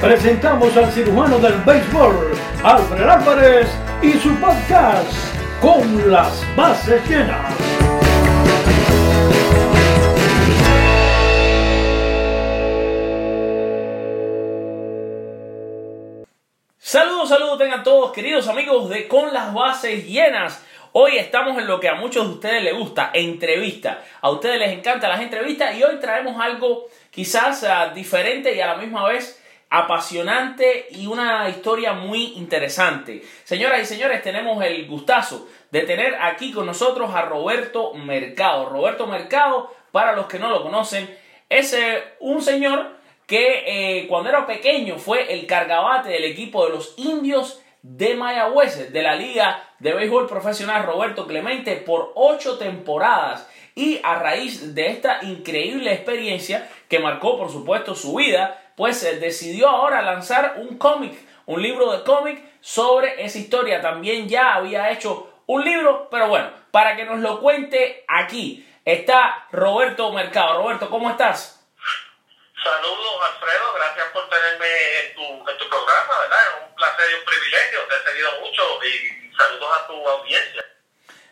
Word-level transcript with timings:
presentamos 0.00 0.74
al 0.78 0.90
cirujano 0.90 1.38
del 1.38 1.54
béisbol, 1.58 2.32
Alfred 2.64 3.06
Álvarez, 3.06 3.68
y 4.02 4.12
su 4.12 4.34
podcast, 4.36 5.12
Con 5.60 6.10
las 6.10 6.42
bases 6.56 7.06
llenas. 7.06 7.54
Saludos, 16.78 17.28
saludos 17.28 17.58
tengan 17.58 17.82
todos 17.84 18.12
queridos 18.12 18.48
amigos 18.48 18.88
de 18.88 19.06
Con 19.06 19.34
las 19.34 19.52
bases 19.52 20.06
llenas. 20.06 20.64
Hoy 20.92 21.18
estamos 21.18 21.58
en 21.58 21.66
lo 21.66 21.78
que 21.78 21.88
a 21.88 21.94
muchos 21.94 22.26
de 22.26 22.34
ustedes 22.34 22.64
les 22.64 22.74
gusta, 22.74 23.10
entrevista. 23.12 24.02
A 24.22 24.30
ustedes 24.30 24.58
les 24.58 24.72
encantan 24.72 25.10
las 25.10 25.20
entrevistas 25.20 25.76
y 25.76 25.84
hoy 25.84 26.00
traemos 26.00 26.40
algo 26.40 26.86
quizás 27.10 27.62
uh, 27.62 27.94
diferente 27.94 28.56
y 28.56 28.60
a 28.60 28.66
la 28.66 28.76
misma 28.76 29.06
vez 29.06 29.39
apasionante 29.70 30.88
y 30.90 31.06
una 31.06 31.48
historia 31.48 31.92
muy 31.92 32.34
interesante. 32.34 33.22
Señoras 33.44 33.80
y 33.80 33.86
señores, 33.86 34.20
tenemos 34.20 34.62
el 34.64 34.86
gustazo 34.88 35.48
de 35.70 35.82
tener 35.82 36.16
aquí 36.20 36.52
con 36.52 36.66
nosotros 36.66 37.14
a 37.14 37.22
Roberto 37.22 37.94
Mercado. 37.94 38.68
Roberto 38.68 39.06
Mercado, 39.06 39.72
para 39.92 40.12
los 40.12 40.26
que 40.26 40.40
no 40.40 40.50
lo 40.50 40.64
conocen, 40.64 41.08
es 41.48 41.72
eh, 41.72 42.02
un 42.18 42.42
señor 42.42 42.98
que 43.26 43.62
eh, 44.00 44.08
cuando 44.08 44.28
era 44.28 44.44
pequeño 44.44 44.98
fue 44.98 45.32
el 45.32 45.46
cargabate 45.46 46.08
del 46.08 46.24
equipo 46.24 46.66
de 46.66 46.72
los 46.72 46.94
indios 46.96 47.62
de 47.82 48.16
Mayagüez, 48.16 48.92
de 48.92 49.02
la 49.02 49.14
Liga 49.14 49.68
de 49.78 49.94
Béisbol 49.94 50.26
Profesional 50.26 50.84
Roberto 50.84 51.28
Clemente, 51.28 51.76
por 51.76 52.10
ocho 52.16 52.58
temporadas. 52.58 53.48
Y 53.76 54.00
a 54.02 54.16
raíz 54.16 54.74
de 54.74 54.88
esta 54.88 55.20
increíble 55.22 55.92
experiencia 55.92 56.68
que 56.88 56.98
marcó, 56.98 57.38
por 57.38 57.50
supuesto, 57.50 57.94
su 57.94 58.16
vida, 58.16 58.69
pues 58.80 59.02
eh, 59.02 59.16
decidió 59.16 59.68
ahora 59.68 60.00
lanzar 60.00 60.54
un 60.56 60.78
cómic, 60.78 61.12
un 61.44 61.60
libro 61.60 61.92
de 61.92 62.02
cómic 62.02 62.42
sobre 62.62 63.22
esa 63.22 63.36
historia. 63.36 63.82
También 63.82 64.26
ya 64.26 64.54
había 64.54 64.90
hecho 64.90 65.42
un 65.44 65.62
libro, 65.62 66.08
pero 66.10 66.28
bueno, 66.28 66.50
para 66.70 66.96
que 66.96 67.04
nos 67.04 67.20
lo 67.20 67.40
cuente 67.40 68.06
aquí 68.08 68.66
está 68.86 69.46
Roberto 69.52 70.10
Mercado. 70.12 70.62
Roberto, 70.62 70.88
¿cómo 70.88 71.10
estás? 71.10 71.62
Saludos, 72.64 73.16
Alfredo. 73.22 73.74
Gracias 73.74 74.06
por 74.14 74.26
tenerme 74.30 74.66
en 75.04 75.14
tu, 75.14 75.50
en 75.50 75.58
tu 75.58 75.68
programa, 75.68 76.14
¿verdad? 76.22 76.38
Es 76.48 76.66
un 76.66 76.74
placer 76.74 77.06
y 77.10 77.14
un 77.18 77.24
privilegio. 77.26 77.80
Te 77.86 77.96
he 77.96 78.10
seguido 78.10 78.30
mucho 78.40 78.62
y 78.82 79.36
saludos 79.36 79.70
a 79.76 79.86
tu 79.88 80.08
audiencia. 80.08 80.64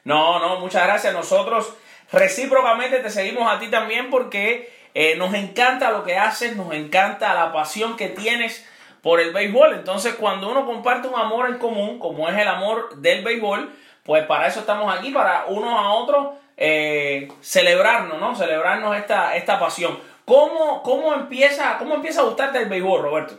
No, 0.04 0.38
no, 0.38 0.60
muchas 0.60 0.84
gracias. 0.84 1.14
Nosotros 1.14 1.72
recíprocamente 2.12 2.98
te 2.98 3.08
seguimos 3.08 3.50
a 3.50 3.58
ti 3.58 3.70
también 3.70 4.10
porque 4.10 4.77
eh, 5.00 5.14
nos 5.14 5.32
encanta 5.32 5.92
lo 5.92 6.02
que 6.02 6.16
haces, 6.16 6.56
nos 6.56 6.74
encanta 6.74 7.32
la 7.32 7.52
pasión 7.52 7.96
que 7.96 8.08
tienes 8.08 8.68
por 9.00 9.20
el 9.20 9.32
béisbol. 9.32 9.74
Entonces, 9.74 10.16
cuando 10.16 10.50
uno 10.50 10.66
comparte 10.66 11.06
un 11.06 11.14
amor 11.14 11.48
en 11.48 11.58
común, 11.58 12.00
como 12.00 12.28
es 12.28 12.36
el 12.36 12.48
amor 12.48 12.96
del 12.96 13.22
béisbol, 13.22 13.72
pues 14.02 14.26
para 14.26 14.48
eso 14.48 14.58
estamos 14.58 14.92
aquí, 14.92 15.12
para 15.12 15.44
unos 15.46 15.72
a 15.72 15.90
otros 15.90 16.34
eh, 16.56 17.28
celebrarnos, 17.40 18.18
¿no? 18.18 18.34
Celebrarnos 18.34 18.96
esta, 18.96 19.36
esta 19.36 19.60
pasión. 19.60 20.02
¿Cómo, 20.24 20.82
cómo, 20.82 21.14
empieza, 21.14 21.78
¿Cómo 21.78 21.94
empieza 21.94 22.22
a 22.22 22.24
gustarte 22.24 22.58
el 22.58 22.68
béisbol, 22.68 23.02
Roberto? 23.02 23.38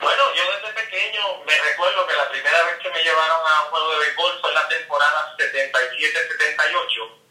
Bueno, 0.00 0.22
yo 0.34 0.42
desde 0.42 0.74
pequeño 0.74 1.22
me 1.46 1.54
recuerdo 1.56 2.04
que 2.04 2.16
la 2.16 2.28
primera 2.28 2.64
vez 2.64 2.78
que 2.82 2.90
me 2.90 3.04
llevaron 3.04 3.38
a 3.46 3.62
un 3.62 3.70
juego 3.70 3.92
de 3.92 3.98
béisbol 4.06 4.32
fue 4.40 4.50
en 4.50 4.54
la 4.56 4.66
temporada 4.66 5.36
77-78. 5.38 7.27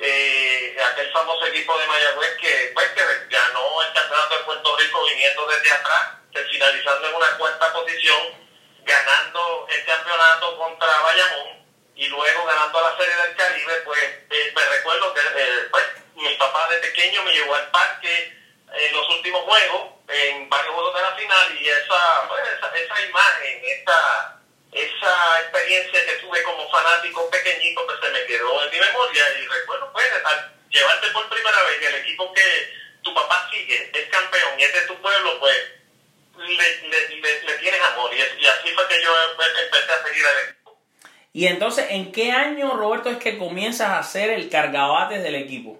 Eh, 0.00 0.76
aquel 0.92 1.10
famoso 1.12 1.46
equipo 1.46 1.76
de 1.76 1.86
Mayagüez 1.86 2.36
que, 2.36 2.70
pues, 2.72 2.88
que 2.90 3.02
ganó 3.28 3.82
el 3.82 3.92
campeonato 3.92 4.38
de 4.38 4.44
Puerto 4.44 4.76
Rico 4.76 5.04
viniendo 5.06 5.46
desde 5.46 5.72
atrás, 5.72 6.12
finalizando 6.50 7.08
en 7.08 7.14
una 7.14 7.36
cuarta 7.36 7.72
posición, 7.72 8.48
ganando 8.84 9.66
el 9.68 9.84
campeonato 9.84 10.56
contra 10.56 11.00
Bayamón 11.00 11.66
y 11.96 12.06
luego 12.06 12.44
ganando 12.44 12.80
la 12.80 12.96
Serie 12.96 13.16
del 13.16 13.34
Caribe, 13.34 13.74
pues 13.84 14.04
eh, 14.30 14.52
me 14.54 14.64
recuerdo 14.66 15.12
que 15.14 15.20
eh, 15.20 15.66
pues, 15.68 15.84
mi 16.14 16.34
papá 16.36 16.68
de 16.68 16.76
pequeño 16.76 17.24
me 17.24 17.32
llevó 17.32 17.56
al 17.56 17.68
parque 17.72 18.38
en 18.72 18.92
los 18.92 19.08
últimos 19.10 19.42
juegos, 19.42 19.94
en 20.08 20.48
varios 20.48 20.74
juegos 20.74 20.94
de 20.94 21.02
la 21.02 21.12
final, 21.16 21.58
y 21.60 21.68
esa, 21.68 22.28
pues, 22.28 22.42
esa, 22.56 22.76
esa 22.76 23.02
imagen, 23.02 23.62
esa 23.64 24.37
esa 24.72 25.40
experiencia 25.40 26.04
que 26.06 26.12
tuve 26.20 26.42
como 26.42 26.68
fanático 26.70 27.28
pequeñito 27.30 27.86
pues 27.86 27.98
se 28.02 28.10
me 28.10 28.24
quedó 28.26 28.64
en 28.64 28.70
mi 28.70 28.78
memoria 28.78 29.24
y 29.40 29.46
recuerdo 29.46 29.90
pues 29.92 30.06
al 30.24 30.52
llevarte 30.70 31.08
por 31.08 31.28
primera 31.28 31.62
vez 31.64 31.82
y 31.82 31.86
el 31.86 31.94
equipo 31.96 32.32
que 32.32 32.74
tu 33.02 33.14
papá 33.14 33.48
sigue 33.50 33.90
es 33.94 34.08
campeón 34.10 34.58
y 34.58 34.64
es 34.64 34.72
de 34.72 34.80
tu 34.82 35.00
pueblo 35.00 35.40
pues 35.40 35.56
le, 36.36 36.88
le, 36.88 37.08
le, 37.08 37.42
le 37.42 37.58
tienes 37.58 37.80
amor 37.92 38.10
y, 38.12 38.18
y, 38.18 38.46
así 38.46 38.68
fue 38.74 38.86
que 38.88 39.02
yo 39.02 39.10
empecé 39.64 39.92
a 39.92 40.06
seguir 40.06 40.24
al 40.24 40.48
equipo. 40.48 40.78
Y 41.32 41.46
entonces, 41.46 41.86
¿en 41.90 42.12
qué 42.12 42.30
año, 42.30 42.76
Roberto, 42.76 43.10
es 43.10 43.18
que 43.18 43.38
comienzas 43.38 43.90
a 43.90 44.02
ser 44.02 44.30
el 44.30 44.48
cargabates 44.48 45.22
del 45.22 45.34
equipo? 45.34 45.78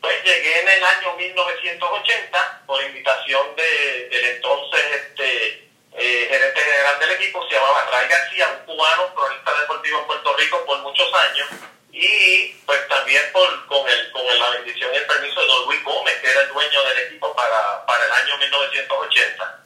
Pues 0.00 0.22
llegué 0.22 0.60
en 0.60 0.68
el 0.68 0.84
año 0.84 1.16
1980 1.16 2.62
por 2.66 2.82
invitación 2.84 3.56
de, 3.56 4.08
del 4.10 4.24
entonces 4.36 4.80
este 4.96 5.63
eh, 5.96 6.26
gerente 6.28 6.60
general 6.60 6.98
del 6.98 7.10
equipo, 7.12 7.46
se 7.48 7.54
llamaba 7.54 7.86
Ray 7.90 8.08
García, 8.08 8.46
un 8.58 8.66
cubano, 8.66 9.14
cronista 9.14 9.60
deportivo 9.60 10.00
en 10.00 10.06
Puerto 10.06 10.36
Rico 10.36 10.64
por 10.66 10.78
muchos 10.80 11.08
años, 11.30 11.48
y 11.92 12.52
pues 12.66 12.88
también 12.88 13.22
por, 13.32 13.66
con, 13.66 13.88
el, 13.88 14.10
con 14.10 14.22
la 14.26 14.50
bendición 14.50 14.90
y 14.92 14.96
el 14.96 15.06
permiso 15.06 15.40
de 15.40 15.46
Don 15.46 15.66
Luis 15.66 15.84
Gómez, 15.84 16.14
que 16.20 16.30
era 16.30 16.40
el 16.42 16.48
dueño 16.48 16.82
del 16.82 17.06
equipo 17.06 17.32
para, 17.34 17.86
para 17.86 18.04
el 18.04 18.12
año 18.12 18.38
1980. 18.38 19.64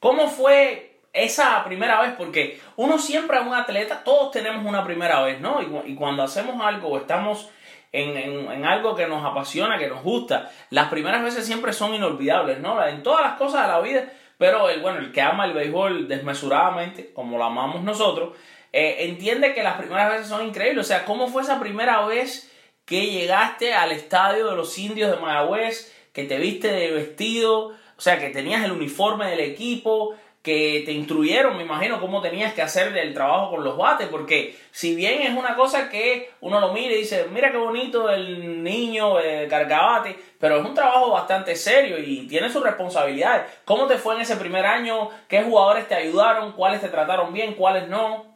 ¿Cómo 0.00 0.28
fue 0.28 0.96
esa 1.12 1.62
primera 1.62 2.00
vez? 2.00 2.14
Porque 2.18 2.60
uno 2.74 2.98
siempre 2.98 3.38
es 3.38 3.44
un 3.44 3.54
atleta, 3.54 4.02
todos 4.02 4.32
tenemos 4.32 4.66
una 4.66 4.84
primera 4.84 5.22
vez, 5.22 5.40
¿no? 5.40 5.62
Y, 5.62 5.92
y 5.92 5.94
cuando 5.94 6.24
hacemos 6.24 6.60
algo 6.60 6.88
o 6.88 6.98
estamos 6.98 7.48
en, 7.92 8.16
en, 8.16 8.50
en, 8.50 8.64
algo 8.64 8.96
que 8.96 9.06
nos 9.06 9.24
apasiona, 9.24 9.78
que 9.78 9.86
nos 9.86 10.02
gusta, 10.02 10.50
las 10.70 10.88
primeras 10.88 11.22
veces 11.22 11.46
siempre 11.46 11.72
son 11.72 11.94
inolvidables, 11.94 12.58
¿no? 12.58 12.84
En 12.84 13.04
todas 13.04 13.20
las 13.20 13.38
cosas 13.38 13.62
de 13.62 13.68
la 13.68 13.80
vida 13.80 14.12
pero 14.42 14.68
el, 14.68 14.80
bueno, 14.80 14.98
el 14.98 15.12
que 15.12 15.20
ama 15.20 15.44
el 15.44 15.52
béisbol 15.52 16.08
desmesuradamente, 16.08 17.12
como 17.12 17.38
lo 17.38 17.44
amamos 17.44 17.84
nosotros, 17.84 18.36
eh, 18.72 18.96
entiende 19.06 19.54
que 19.54 19.62
las 19.62 19.76
primeras 19.76 20.10
veces 20.10 20.26
son 20.26 20.44
increíbles. 20.44 20.84
O 20.84 20.88
sea, 20.88 21.04
¿cómo 21.04 21.28
fue 21.28 21.42
esa 21.42 21.60
primera 21.60 22.04
vez 22.06 22.52
que 22.84 23.06
llegaste 23.06 23.72
al 23.72 23.92
estadio 23.92 24.50
de 24.50 24.56
los 24.56 24.76
indios 24.78 25.12
de 25.12 25.18
Mayagüez, 25.18 25.94
que 26.12 26.24
te 26.24 26.38
viste 26.38 26.72
de 26.72 26.90
vestido, 26.90 27.68
o 27.68 28.00
sea, 28.00 28.18
que 28.18 28.30
tenías 28.30 28.64
el 28.64 28.72
uniforme 28.72 29.30
del 29.30 29.38
equipo, 29.38 30.16
que 30.42 30.82
te 30.84 30.90
instruyeron, 30.90 31.56
me 31.56 31.62
imagino, 31.62 32.00
cómo 32.00 32.20
tenías 32.20 32.52
que 32.52 32.62
hacer 32.62 32.96
el 32.96 33.14
trabajo 33.14 33.50
con 33.50 33.62
los 33.62 33.76
bates, 33.76 34.08
porque 34.08 34.58
si 34.72 34.96
bien 34.96 35.22
es 35.22 35.30
una 35.36 35.54
cosa 35.54 35.88
que 35.88 36.32
uno 36.40 36.58
lo 36.60 36.72
mira 36.72 36.94
y 36.94 36.98
dice, 36.98 37.26
mira 37.30 37.52
qué 37.52 37.58
bonito 37.58 38.10
el 38.10 38.62
niño 38.62 39.20
el 39.20 39.48
cargabate, 39.48 40.18
pero 40.40 40.56
es 40.56 40.64
un 40.64 40.74
trabajo 40.74 41.10
bastante 41.10 41.54
serio 41.54 41.96
y 41.98 42.26
tiene 42.26 42.50
sus 42.50 42.62
responsabilidades. 42.62 43.52
¿Cómo 43.64 43.86
te 43.86 43.98
fue 43.98 44.16
en 44.16 44.22
ese 44.22 44.36
primer 44.36 44.66
año? 44.66 45.10
¿Qué 45.28 45.42
jugadores 45.44 45.86
te 45.86 45.94
ayudaron? 45.94 46.52
¿Cuáles 46.52 46.80
te 46.80 46.88
trataron 46.88 47.32
bien? 47.32 47.54
¿Cuáles 47.54 47.86
no? 47.86 48.34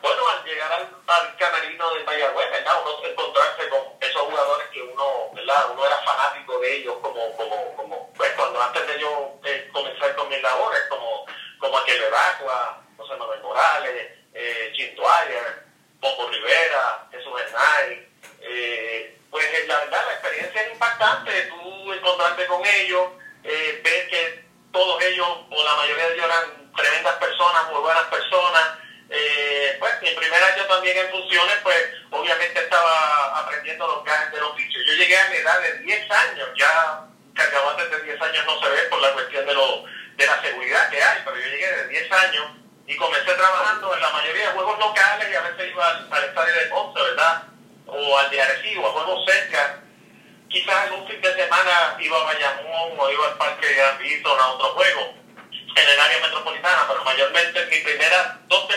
Bueno, 0.00 0.22
al 0.28 0.44
llegar 0.44 0.72
al, 0.72 0.82
al 0.82 1.36
camerino 1.36 1.94
de 1.94 2.04
Mayagüez, 2.04 2.50
¿verdad? 2.52 2.72
Uno 2.82 3.08
encontrarse 3.08 3.68
con 3.68 3.80
esos 4.00 4.22
jugadores 4.22 4.68
que 4.72 4.82
uno, 4.82 5.04
¿verdad? 5.34 5.70
Uno 5.72 5.86
era 5.86 5.96
fanático 5.98 6.58
de 6.60 6.76
ellos 6.76 6.94
como, 7.02 7.36
como, 7.36 7.76
como 7.76 8.12
pues 8.14 8.30
cuando 8.36 8.62
antes 8.62 8.86
de 8.86 9.00
yo 9.00 9.38
eh, 9.44 9.68
comenzar 9.72 10.14
con 10.16 10.28
mis 10.28 10.42
labores, 10.42 10.80
como, 10.88 11.21
como 11.62 11.78
aquel 11.78 12.00
Veracruz, 12.00 12.50
José 12.96 13.16
Manuel 13.16 13.40
Morales, 13.40 14.10
eh, 14.34 14.72
Jim 14.74 14.96
Dwyer, 14.96 15.62
Popo 16.00 16.28
Rivera, 16.28 17.06
Jesús 17.12 17.32
Hernay, 17.40 18.08
eh, 18.40 19.16
pues 19.30 19.46
la 19.68 19.78
verdad 19.78 20.04
la 20.06 20.12
experiencia 20.14 20.62
es 20.62 20.72
impactante, 20.72 21.42
tú 21.42 21.92
encontrarte 21.92 22.46
con 22.46 22.66
ellos, 22.66 23.10
eh, 23.44 23.80
ver 23.84 24.08
que 24.08 24.44
todos 24.72 25.00
ellos, 25.04 25.28
o 25.50 25.64
la 25.64 25.74
mayoría 25.76 26.08
de 26.08 26.14
ellos 26.14 26.24
eran 26.26 26.72
tremendas 26.74 27.14
personas, 27.16 27.70
muy 27.70 27.80
buenas 27.80 28.04
personas, 28.08 28.78
eh, 29.08 29.76
pues 29.78 30.02
mi 30.02 30.10
primer 30.10 30.42
año 30.42 30.66
también 30.66 30.98
en 30.98 31.10
funciones, 31.10 31.56
pues 31.62 31.76
obviamente 32.10 32.58
estaba 32.58 33.38
aprendiendo 33.38 33.86
los 33.86 34.04
gajes 34.04 34.32
del 34.32 34.42
oficio. 34.42 34.80
Yo 34.84 34.94
llegué 34.94 35.16
a 35.16 35.28
la 35.28 35.36
edad 35.36 35.60
de 35.60 35.78
10 35.78 36.10
años, 36.10 36.48
ya 36.56 37.06
cargabantes 37.34 37.90
de 37.90 38.02
10 38.02 38.20
años 38.20 38.44
no 38.46 38.60
se 38.60 38.68
ve 38.68 38.82
por 38.90 39.00
la 39.00 39.12
cuestión 39.12 39.46
de, 39.46 39.54
lo, 39.54 39.84
de 40.16 40.26
la 40.26 40.40
seguridad 40.42 40.90
que 40.90 41.02
hay, 41.02 41.22
pero 41.24 41.36
yo 41.36 41.46
llegué 41.46 41.66
de 41.66 41.88
10 41.88 42.12
años 42.12 42.44
y 42.86 42.96
comencé 42.96 43.32
trabajando 43.34 43.94
en 43.94 44.00
la 44.00 44.10
mayoría 44.10 44.48
de 44.48 44.54
juegos 44.54 44.78
locales 44.78 45.28
y 45.30 45.34
a 45.34 45.40
veces 45.40 45.70
iba 45.70 45.88
al, 45.88 46.08
al 46.10 46.24
estadio 46.24 46.54
de 46.54 46.66
Ponce, 46.66 47.00
¿verdad? 47.00 47.42
O 47.86 48.18
al 48.18 48.30
de 48.30 48.42
Arecibo, 48.42 48.86
a 48.86 48.92
juegos 48.92 49.24
cerca. 49.30 49.80
Quizás 50.48 50.74
algún 50.74 51.08
fin 51.08 51.20
de 51.20 51.34
semana 51.34 51.96
iba 51.98 52.20
a 52.20 52.24
Bayamón 52.24 52.92
o 52.98 53.10
iba 53.10 53.26
al 53.26 53.38
Parque 53.38 53.66
de 53.66 53.82
Arbitron 53.82 54.38
a 54.38 54.48
otro 54.48 54.68
juego 54.72 55.14
en 55.74 55.88
el 55.88 56.00
área 56.00 56.20
metropolitana, 56.20 56.84
pero 56.88 57.04
mayormente 57.04 57.62
en 57.62 57.68
mis 57.68 57.80
primeras 57.80 58.48
dos 58.48 58.68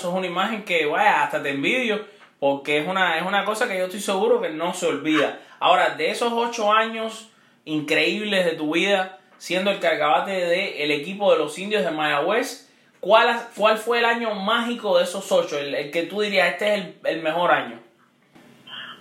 eso 0.00 0.08
es 0.08 0.14
una 0.14 0.26
imagen 0.26 0.64
que, 0.64 0.86
vaya, 0.86 1.22
hasta 1.22 1.42
te 1.42 1.50
envidio, 1.50 2.06
porque 2.38 2.78
es 2.78 2.88
una, 2.88 3.18
es 3.18 3.22
una 3.22 3.44
cosa 3.44 3.68
que 3.68 3.76
yo 3.76 3.84
estoy 3.84 4.00
seguro 4.00 4.40
que 4.40 4.48
no 4.48 4.72
se 4.72 4.86
olvida. 4.86 5.38
Ahora, 5.58 5.90
de 5.90 6.10
esos 6.10 6.32
ocho 6.32 6.72
años 6.72 7.28
increíbles 7.66 8.46
de 8.46 8.52
tu 8.52 8.72
vida, 8.72 9.18
siendo 9.36 9.70
el 9.70 9.78
cargabate 9.78 10.32
del 10.32 10.90
equipo 10.90 11.30
de 11.32 11.38
los 11.38 11.58
indios 11.58 11.84
de 11.84 11.90
Mayagüez, 11.90 12.70
¿cuál, 13.00 13.46
cuál 13.54 13.76
fue 13.76 13.98
el 13.98 14.06
año 14.06 14.34
mágico 14.34 14.96
de 14.96 15.04
esos 15.04 15.30
ocho? 15.30 15.58
El, 15.58 15.74
el 15.74 15.90
que 15.90 16.04
tú 16.04 16.22
dirías, 16.22 16.48
este 16.48 16.74
es 16.74 16.80
el, 16.80 16.98
el, 17.04 17.22
mejor 17.22 17.50
año. 17.50 17.78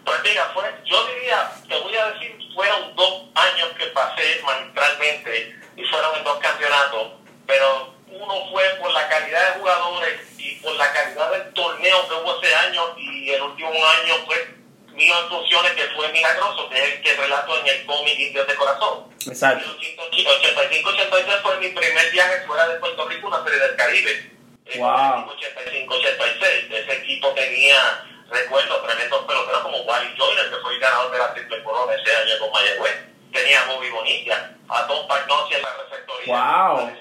Pues 0.04 0.18
mira, 0.22 0.52
fue, 0.54 0.66
yo 0.84 0.98
diría, 1.16 1.50
te 1.66 1.80
voy 1.80 1.96
a 1.96 2.12
decir, 2.12 2.38
fueron 2.54 2.94
dos 2.98 3.24
años 3.36 3.70
que 3.78 3.86
pasé 3.88 4.42
magistralmente 4.46 5.56
y 5.78 5.84
fueron 5.86 6.18
en 6.18 6.24
dos 6.26 6.40
campeonatos, 6.40 7.14
pero 7.48 7.99
uno 8.12 8.50
fue 8.52 8.64
por 8.82 8.92
la 8.92 9.08
calidad 9.08 9.54
de 9.54 9.60
jugadores 9.60 10.20
y 10.38 10.56
por 10.56 10.76
la 10.76 10.92
calidad 10.92 11.32
del 11.32 11.54
torneo 11.54 12.08
que 12.08 12.16
hubo 12.16 12.42
ese 12.42 12.56
año 12.56 12.96
y 12.98 13.30
el 13.30 13.42
último 13.42 13.70
año 13.70 14.16
fue 14.26 14.60
mío 14.94 15.14
en 15.22 15.30
funciones 15.30 15.72
que 15.74 15.84
fue 15.96 16.12
milagroso, 16.12 16.70
que 16.70 16.78
es 16.78 16.94
el 16.94 17.02
que 17.02 17.14
relato 17.16 17.60
en 17.60 17.68
el 17.68 17.86
cómic 17.86 18.20
Indios 18.20 18.48
de 18.48 18.56
Corazón. 18.56 19.06
Exacto. 19.28 19.66
85-86 19.80 21.42
fue 21.42 21.58
mi 21.58 21.70
primer 21.70 22.12
viaje 22.12 22.46
fuera 22.46 22.68
de 22.68 22.80
Puerto 22.80 23.08
Rico, 23.08 23.28
una 23.28 23.44
serie 23.44 23.60
del 23.60 23.76
Caribe. 23.76 24.32
Wow. 24.76 25.34
85-86, 25.36 26.72
ese 26.72 26.94
equipo 26.98 27.30
tenía, 27.30 28.06
recuerdo, 28.30 28.82
tremendos 28.82 29.26
peloteros 29.26 29.62
como 29.62 29.78
Wally 29.82 30.16
Joyner, 30.18 30.50
que 30.50 30.58
fue 30.58 30.74
el 30.74 30.80
ganador 30.80 31.12
de 31.12 31.18
la 31.18 31.34
triple 31.34 31.64
corona 31.64 31.94
ese 31.94 32.16
año 32.16 32.40
con 32.40 32.52
Mayagüez. 32.52 32.96
Tenía 33.32 33.62
a 33.62 33.66
Bobby 33.68 33.90
Bonilla, 33.90 34.56
a 34.68 34.88
Tom 34.88 35.08
Pagnosi 35.08 35.54
en 35.56 35.62
la 35.62 35.78
receptoría. 35.78 36.74
Wow. 36.74 36.92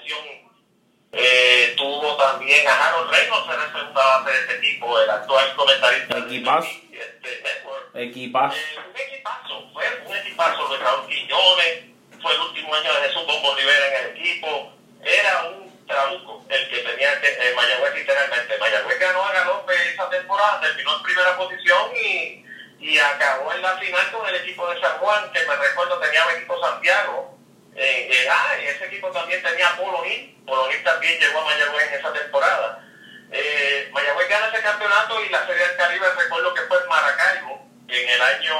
Eh, 1.11 1.73
tuvo 1.75 2.15
también 2.17 2.67
a 2.67 2.87
Harold 2.87 3.09
Reynolds 3.11 3.49
en 3.51 3.59
la 3.59 3.71
segunda 3.71 4.05
base 4.05 4.31
de 4.31 4.39
este 4.39 4.55
equipo, 4.57 4.99
el 4.99 5.09
actual 5.09 5.55
comentarista. 5.55 6.17
Equipazo. 6.19 6.69
Este 6.91 7.41
network. 7.41 7.95
Equipazo. 7.95 8.55
Eh, 8.55 8.79
un 8.85 8.95
equipazo, 8.95 9.69
fue 9.73 9.85
un 10.05 10.15
equipazo 10.15 10.67
de 10.67 10.77
Raúl 10.77 11.07
Quiñones, 11.07 11.83
fue 12.21 12.33
el 12.33 12.41
último 12.41 12.75
año 12.75 12.93
de 12.93 13.07
Jesús 13.07 13.25
Bombo 13.25 13.55
Rivera 13.55 13.87
en 13.87 14.05
el 14.05 14.17
equipo, 14.17 14.73
era 15.03 15.43
un 15.45 15.85
trabuco 15.87 16.45
el 16.47 16.69
que 16.69 16.77
tenía 16.77 17.19
que, 17.19 17.27
eh, 17.27 17.53
Mayagüez 17.55 17.95
literalmente. 17.95 18.57
Mayagüez 18.59 18.99
ganó 18.99 19.23
a 19.23 19.33
Galope 19.33 19.73
esa 19.91 20.09
temporada, 20.09 20.61
terminó 20.61 20.95
en 20.95 21.03
primera 21.03 21.35
posición 21.35 21.91
y, 21.95 22.45
y 22.79 22.99
acabó 22.99 23.51
en 23.53 23.63
la 23.63 23.77
final 23.77 24.11
con 24.11 24.27
el 24.29 24.35
equipo 24.35 24.69
de 24.69 24.79
San 24.79 24.97
Juan, 24.99 25.31
que 25.31 25.39
me 25.45 25.55
recuerdo 25.55 25.97
tenía 25.97 26.23
el 26.29 26.37
equipo 26.37 26.61
Santiago. 26.61 27.38
Eh, 27.81 28.09
eh, 28.11 28.27
ah, 28.29 28.57
ese 28.59 28.87
equipo 28.87 29.09
también 29.09 29.41
tenía 29.41 29.73
Polonín, 29.77 30.43
Polonín 30.45 30.83
también 30.83 31.17
llegó 31.17 31.39
a 31.39 31.45
Mayagüez 31.45 31.87
en 31.87 31.99
esa 31.99 32.11
temporada. 32.11 32.85
Eh, 33.31 33.87
Mayagüez 33.93 34.27
gana 34.27 34.47
ese 34.47 34.61
campeonato 34.61 35.23
y 35.23 35.29
la 35.29 35.47
Serie 35.47 35.65
del 35.65 35.77
Caribe 35.77 36.05
recuerdo 36.17 36.53
que 36.53 36.61
fue 36.63 36.77
en 36.77 36.89
Maracaibo 36.89 37.69
en 37.87 38.09
el 38.09 38.21
año 38.21 38.55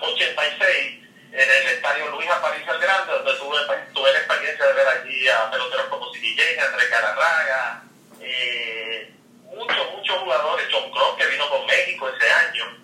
86 0.00 1.04
en 1.30 1.50
el 1.50 1.66
estadio 1.68 2.08
Luis 2.08 2.28
Aparicio 2.28 2.72
el 2.72 2.80
Grande 2.80 3.12
donde 3.12 3.32
tuve, 3.34 3.58
tuve 3.94 4.12
la 4.12 4.18
experiencia 4.18 4.66
de 4.66 4.72
ver 4.72 4.88
allí 4.88 5.28
a 5.28 5.48
peloteros 5.48 5.86
como 5.86 6.12
Sidillén, 6.12 6.58
Andrés 6.58 6.88
Cararraga 6.88 7.84
eh, 8.20 9.12
muchos, 9.54 9.90
muchos 9.92 10.18
jugadores, 10.18 10.66
John 10.72 10.90
Cross 10.90 11.16
que 11.16 11.26
vino 11.26 11.48
con 11.48 11.64
México 11.66 12.08
ese 12.08 12.28
año 12.28 12.76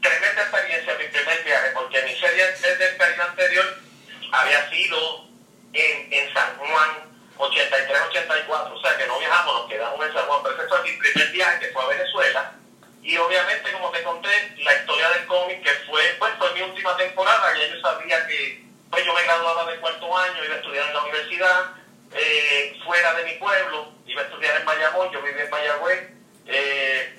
tremenda 0.00 0.40
experiencia 0.40 0.94
mi 0.94 1.04
primer 1.04 1.44
viaje 1.44 1.70
porque 1.74 2.02
mi 2.02 2.16
serie 2.16 2.46
del 2.46 2.96
Caribe 2.96 3.22
anterior 3.22 3.79
había 4.40 4.70
sido 4.70 5.26
en, 5.72 6.12
en 6.12 6.32
San 6.32 6.56
Juan 6.56 7.10
83-84, 7.38 8.72
o 8.72 8.80
sea 8.80 8.96
que 8.96 9.06
no 9.06 9.18
viajamos, 9.18 9.54
nos 9.54 9.68
quedamos 9.68 10.06
en 10.06 10.12
San 10.12 10.26
Juan, 10.26 10.40
pero 10.42 10.56
ese 10.56 10.68
fue 10.68 10.82
mi 10.82 10.92
primer 10.92 11.28
viaje 11.32 11.60
que 11.60 11.72
fue 11.72 11.82
a 11.82 11.88
Venezuela. 11.88 12.52
Y 13.02 13.16
obviamente, 13.16 13.72
como 13.72 13.90
te 13.90 14.02
conté, 14.02 14.28
la 14.58 14.74
historia 14.74 15.08
del 15.10 15.26
cómic 15.26 15.62
que 15.62 15.70
fue, 15.88 16.02
pues 16.18 16.32
fue 16.38 16.52
mi 16.52 16.62
última 16.62 16.96
temporada, 16.96 17.56
ya 17.56 17.74
yo 17.74 17.80
sabía 17.80 18.26
que 18.26 18.64
pues 18.90 19.04
yo 19.04 19.14
me 19.14 19.22
graduaba 19.22 19.70
del 19.70 19.80
cuarto 19.80 20.18
año, 20.18 20.44
iba 20.44 20.54
a 20.54 20.58
estudiar 20.58 20.88
en 20.88 20.94
la 20.94 21.02
universidad, 21.02 21.72
eh, 22.12 22.78
fuera 22.84 23.14
de 23.14 23.24
mi 23.24 23.32
pueblo, 23.34 23.92
iba 24.06 24.22
a 24.22 24.24
estudiar 24.24 24.56
en 24.56 24.64
Mayamón, 24.64 25.10
yo 25.12 25.22
vivía 25.22 25.44
en 25.44 25.50
Mayagüez, 25.50 26.10
eh, 26.46 27.18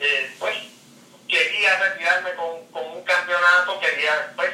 eh, 0.00 0.34
pues 0.38 0.56
quería 1.28 1.78
retirarme 1.78 2.34
con, 2.34 2.66
con, 2.72 2.84
un 2.96 3.04
campeonato, 3.04 3.78
quería 3.80 4.32
pues 4.34 4.50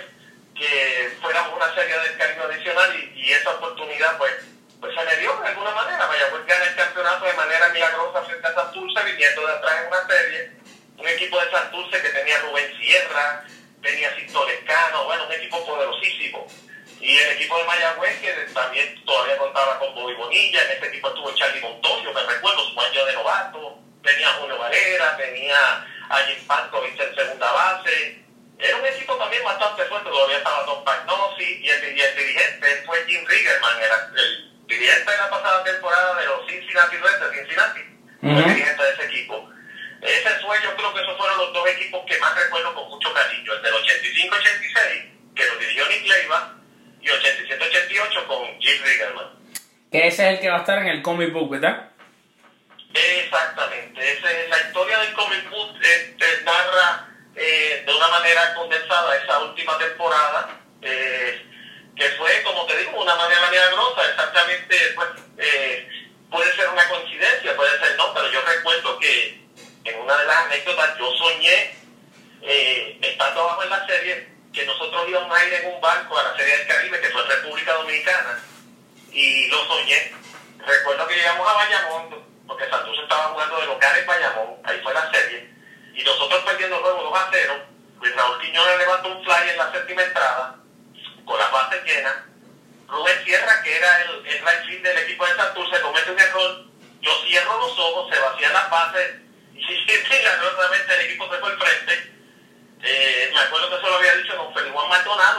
que 0.54 0.99
fuéramos 1.20 1.54
una 1.54 1.74
serie 1.74 1.98
del 1.98 2.16
Caribe 2.16 2.42
adicional 2.44 2.94
y, 2.96 3.20
y 3.20 3.32
esa 3.32 3.50
oportunidad 3.50 4.18
pues 4.18 4.32
pues 4.80 4.94
se 4.94 5.04
le 5.04 5.16
dio 5.18 5.36
de 5.36 5.48
alguna 5.48 5.70
manera. 5.72 6.06
Mayagüez 6.06 6.46
gana 6.46 6.64
el 6.64 6.74
campeonato 6.74 7.24
de 7.26 7.34
manera 7.34 7.68
milagrosa 7.68 8.22
frente 8.22 8.46
a 8.46 8.54
Santurce, 8.54 9.04
viniendo 9.04 9.46
de 9.46 9.52
atrás 9.52 9.74
en 9.82 9.88
una 9.88 10.06
serie. 10.06 10.50
Un 10.96 11.08
equipo 11.08 11.38
de 11.38 11.50
Santurce 11.50 12.02
que 12.02 12.08
tenía 12.08 12.38
Rubén 12.38 12.74
Sierra, 12.80 13.44
tenía 13.82 14.14
Sisto 14.16 14.46
Lescano, 14.46 15.04
bueno, 15.04 15.26
un 15.26 15.32
equipo 15.32 15.64
poderosísimo. 15.66 16.46
Y 17.00 17.16
el 17.16 17.30
equipo 17.32 17.58
de 17.58 17.64
Mayagüez, 17.64 18.20
que 18.20 18.32
también 18.52 19.04
todavía 19.04 19.36
contaba 19.38 19.78
con 19.78 19.94
Bobby 19.94 20.14
Bonilla, 20.14 20.62
en 20.64 20.70
este 20.70 20.88
equipo 20.88 21.08
estuvo 21.08 21.34
Charlie 21.34 21.60
Montoyo, 21.60 22.12
me 22.12 22.22
recuerdo, 22.22 22.62
su 22.70 22.80
año 22.80 23.06
de 23.06 23.12
novato, 23.14 23.78
tenía 24.02 24.28
Julio 24.34 24.58
Valera, 24.58 25.16
tenía 25.16 25.86
a 26.10 26.18
Jim 26.26 26.46
Pankovic 26.46 27.00
en 27.00 27.14
segunda 27.14 27.52
base. 27.52 28.19
Era 28.60 28.76
un 28.76 28.86
equipo 28.86 29.16
también 29.16 29.42
bastante 29.42 29.84
fuerte, 29.84 30.10
todavía 30.10 30.36
estaba 30.38 30.64
Don 30.64 30.84
Pagnosi 30.84 31.60
y 31.62 31.68
el, 31.70 31.96
y 31.96 32.00
el 32.00 32.16
dirigente 32.16 32.82
fue 32.84 33.04
Jim 33.06 33.24
Riggerman, 33.26 33.76
el, 33.80 34.18
el 34.18 34.66
dirigente 34.66 35.10
de 35.10 35.16
la 35.16 35.30
pasada 35.30 35.64
temporada 35.64 36.20
de 36.20 36.26
los 36.26 36.46
Cincinnati 36.46 36.96
Reds 36.96 37.20
de 37.20 37.38
Cincinnati, 37.38 37.80
uh 37.80 38.28
-huh. 38.28 38.38
el 38.38 38.54
dirigente 38.54 38.82
de 38.82 38.90
ese 38.92 39.04
equipo. 39.04 39.50
Ese 40.02 40.30
fue, 40.40 40.56
yo 40.62 40.76
creo 40.76 40.94
que 40.94 41.00
esos 41.00 41.16
fueron 41.16 41.38
los 41.38 41.52
dos 41.52 41.68
equipos 41.68 42.04
que 42.06 42.18
más 42.18 42.34
recuerdo 42.34 42.74
con 42.74 42.88
mucho 42.88 43.12
cariño, 43.12 43.52
el 43.52 43.62
del 43.62 43.74
85-86, 43.74 45.34
que 45.34 45.46
lo 45.46 45.56
dirigió 45.56 45.86
Nick 45.88 46.06
Leiva, 46.06 46.56
y 47.00 47.06
87-88 47.08 48.26
con 48.26 48.60
Jim 48.60 48.82
Riggerman. 48.82 49.26
Que 49.90 50.06
ese 50.06 50.22
es 50.28 50.34
el 50.34 50.40
que 50.40 50.50
va 50.50 50.56
a 50.56 50.60
estar 50.60 50.78
en 50.78 50.86
el 50.88 51.02
comic 51.02 51.32
book, 51.32 51.50
¿verdad? 51.50 51.90
Exactamente, 52.92 54.12
esa 54.12 54.30
es 54.30 54.48
la 54.50 54.58
historia 54.58 54.98
del 54.98 55.12
comic 55.12 55.48
book, 55.50 55.76
eh, 55.82 56.16
narra 56.44 56.89
manera 58.10 58.54
condensada 58.54 59.16
esa 59.16 59.38
última 59.40 59.78
temporada, 59.78 60.60
eh, 60.82 61.46
que 61.96 62.08
fue, 62.10 62.42
como 62.42 62.66
te 62.66 62.76
digo, 62.78 63.00
una 63.00 63.14
manera 63.14 63.50
milagrosa, 63.50 64.08
exactamente, 64.08 64.76
pues, 64.94 65.08
eh, 65.38 65.88
puede 66.30 66.54
ser 66.56 66.68
una 66.68 66.88
coincidencia, 66.88 67.56
puede 67.56 67.78
ser 67.78 67.96
no, 67.96 68.14
pero 68.14 68.30
yo 68.30 68.40
recuerdo 68.42 68.98
que 68.98 69.40
en 69.84 70.00
una 70.00 70.16
de 70.16 70.26
las 70.26 70.36
anécdotas 70.46 70.98
yo 70.98 71.10
soñé, 71.12 71.74
eh, 72.42 72.98
estando 73.02 73.42
abajo 73.42 73.62
en 73.64 73.70
la 73.70 73.86
serie, 73.86 74.28
que 74.52 74.64
nosotros 74.66 75.08
íbamos 75.08 75.36
a 75.36 75.46
ir 75.46 75.54
en 75.54 75.74
un 75.74 75.80
barco 75.80 76.18
a 76.18 76.24
la 76.24 76.36
Serie 76.36 76.58
del 76.58 76.66
Caribe, 76.66 77.00
que 77.00 77.10
fue 77.10 77.22
República 77.24 77.72
Dominicana, 77.74 78.42
y 79.12 79.48
lo 79.48 79.64
soñé. 79.66 80.12
Recuerdo 80.58 81.06
que 81.06 81.14
llegamos 81.14 81.48
a 81.48 81.54
Bayamón, 81.54 82.24
porque 82.46 82.68
Santos 82.68 82.98
estaba 83.00 83.28
jugando 83.28 83.60
de 83.60 83.66
local 83.66 83.98
en 83.98 84.06
Bayamón, 84.06 84.56
ahí 84.64 84.80
fue 84.82 84.92
la 84.92 85.10
serie, 85.12 85.50
y 85.94 86.02
nosotros 86.02 86.42
perdiendo 86.44 86.76
el 86.76 86.82
juego 86.82 87.02
2 87.04 87.18
a 87.18 87.28
0, 87.30 87.54
Raúl 88.08 88.40
Quiñones 88.40 88.78
levantó 88.78 89.08
un 89.08 89.24
fly 89.24 89.50
en 89.50 89.58
la 89.58 89.72
séptima 89.72 90.02
entrada, 90.02 90.56
con 91.24 91.38
las 91.38 91.52
bases 91.52 91.84
llenas. 91.84 92.14
Rubén 92.88 93.24
Sierra, 93.24 93.62
que 93.62 93.76
era 93.76 94.02
el, 94.02 94.26
el 94.26 94.38
right 94.38 94.66
field 94.66 94.82
del 94.82 94.98
equipo 94.98 95.26
de 95.26 95.36
Santurce, 95.36 95.80
comete 95.80 96.10
un 96.10 96.18
error. 96.18 96.64
Yo 97.00 97.10
cierro 97.26 97.58
los 97.58 97.78
ojos, 97.78 98.12
se 98.12 98.20
vacían 98.20 98.52
las 98.52 98.70
bases 98.70 99.16
y 99.54 99.60
milagrosamente 99.62 100.94
el 100.94 101.00
equipo 101.06 101.30
se 101.30 101.38
fue 101.38 101.50
al 101.50 101.58
frente. 101.58 102.10
Eh, 102.82 103.30
me 103.32 103.40
acuerdo 103.40 103.68
que 103.68 103.76
eso 103.76 103.88
lo 103.88 103.96
había 103.96 104.10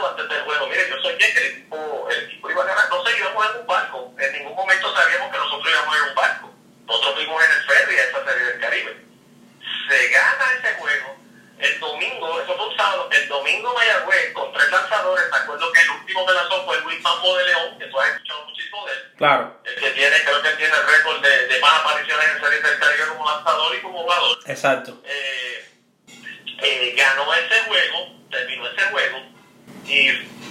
antes 0.08 0.28
del 0.28 0.42
juego, 0.42 0.66
mire, 0.68 0.88
yo 0.88 1.00
soñé 1.00 1.32
que 1.32 1.38
el 1.38 1.46
equipo, 1.52 2.08
el 2.10 2.24
equipo 2.24 2.50
iba 2.50 2.62
a 2.62 2.66
ganar, 2.66 2.88
no 2.88 3.04
sé, 3.04 3.18
íbamos 3.18 3.46
en 3.46 3.60
un 3.60 3.66
barco, 3.66 4.14
en 4.18 4.32
ningún 4.32 4.54
momento 4.54 4.94
sabíamos 4.94 5.32
que 5.32 5.38
nosotros 5.38 5.72
íbamos 5.72 5.96
en 5.96 6.02
un 6.02 6.14
barco, 6.14 6.54
nosotros 6.86 7.14
fuimos 7.14 7.44
en 7.44 7.50
el 7.50 7.64
ferry 7.64 7.96
a 7.96 8.04
esa 8.04 8.24
serie 8.24 8.44
del 8.44 8.60
Caribe. 8.60 9.06
Se 9.88 10.08
gana 10.08 10.52
el 11.62 11.80
domingo, 11.80 12.40
eso 12.40 12.56
fue 12.56 12.66
un 12.68 12.76
sábado, 12.76 13.08
el 13.10 13.28
domingo 13.28 13.72
Mayagüez 13.74 14.32
con 14.32 14.52
tres 14.52 14.70
lanzadores, 14.70 15.24
me 15.30 15.36
acuerdo 15.38 15.72
que 15.72 15.80
el 15.80 15.90
último 15.90 16.26
que 16.26 16.32
lanzó 16.34 16.64
fue 16.64 16.80
Luis 16.80 17.00
Mambo 17.00 17.36
de 17.38 17.44
León, 17.46 17.78
que 17.78 17.86
tú 17.86 18.00
has 18.00 18.08
escuchado 18.10 18.44
muchísimo 18.46 18.86
de 18.86 18.92
él, 18.92 19.12
Claro, 19.16 19.60
el 19.64 19.74
que 19.76 19.90
tiene, 19.90 20.16
creo 20.24 20.42
que 20.42 20.50
tiene 20.50 20.74
el 20.74 20.86
récord 20.86 21.20
de, 21.22 21.46
de 21.46 21.60
más 21.60 21.80
apariciones 21.80 22.26
en 22.34 22.40
series 22.42 22.62
del 22.62 22.78
Caribe 22.78 23.06
como 23.08 23.30
lanzador 23.30 23.74
y 23.76 23.80
como 23.80 24.02
jugador. 24.02 24.38
exacto. 24.46 25.00
Eh, 25.04 25.68
eh, 26.62 26.94
ganó 26.96 27.32
ese 27.34 27.60
juego, 27.66 28.16
terminó 28.30 28.66
ese 28.68 28.82
juego, 28.86 29.18
y, 29.86 30.08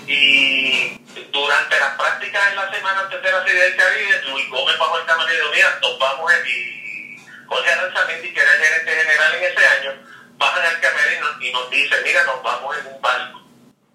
y 0.07 0.97
durante 1.31 1.79
las 1.79 1.95
prácticas 1.97 2.47
en 2.49 2.55
la 2.55 2.71
semana 2.71 3.01
antes 3.01 3.21
de 3.21 3.31
la 3.31 3.43
serie 3.45 3.61
del 3.63 3.75
Caribe, 3.75 4.21
Luis 4.29 4.49
Gómez 4.49 4.77
bajó 4.77 4.97
el 4.99 5.05
camerino 5.05 5.33
y 5.33 5.37
dijo, 5.37 5.51
mira, 5.53 5.79
nos 5.81 5.99
vamos 5.99 6.33
en, 6.33 6.47
y 6.47 7.17
Jorge 7.47 7.69
Aranzamendi, 7.71 8.33
era 8.33 8.53
el 8.53 8.61
gerente 8.63 8.91
general 8.91 9.35
en 9.35 9.43
ese 9.43 9.67
año, 9.67 9.93
bajan 10.37 10.65
al 10.65 10.79
camerino 10.81 11.27
y 11.41 11.51
nos 11.51 11.69
dice, 11.83 11.95
mira, 12.03 12.23
nos 12.23 12.41
vamos 12.43 12.77
en 12.77 12.87
un 12.87 13.01
barco, 13.01 13.41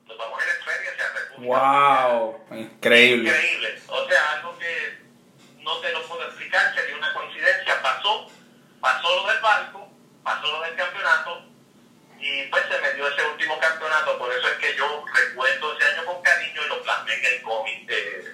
nos 0.07 0.19
vamos 0.19 0.43
en 0.43 0.49
el 0.49 0.57
ferry 0.65 0.87
hacia 0.89 1.09
República 1.13 1.59
Dominicana". 1.59 2.09
Wow, 2.09 2.47
increíble. 2.59 3.31
Increíble. 3.31 3.83
O 3.89 4.09
sea, 4.09 4.33
algo 4.35 4.59
que 4.59 4.99
no 5.63 5.79
te 5.81 5.93
lo 5.93 6.03
puedo 6.07 6.25
explicar, 6.27 6.75
sería 6.75 6.97
una 6.97 7.13
coincidencia. 7.13 7.83
Pasó, 7.83 8.31
pasó 8.81 9.17
lo 9.23 9.29
del 9.33 9.41
barco, 9.41 9.89
pasó 10.23 10.47
lo 10.53 10.61
del 10.63 10.75
campeonato 10.77 11.43
y 12.19 12.43
pues 12.45 12.63
se 12.71 12.81
me 12.81 12.93
dio 12.95 13.09
ese 13.09 13.25
último 13.27 13.59
campeonato. 13.59 14.19
Por 14.19 14.33
eso 14.33 14.49
es 14.49 14.55
que 14.55 14.75
yo 14.77 15.05
recuerdo 15.13 15.77
ese 15.79 15.89
año 15.93 16.05
con 16.07 16.23
cariño 16.23 16.61
y 16.65 16.69
lo 16.69 16.83
plasmé 16.83 17.15
en 17.15 17.25
el 17.27 17.43
cómic. 17.43 17.91
Es- 17.91 18.27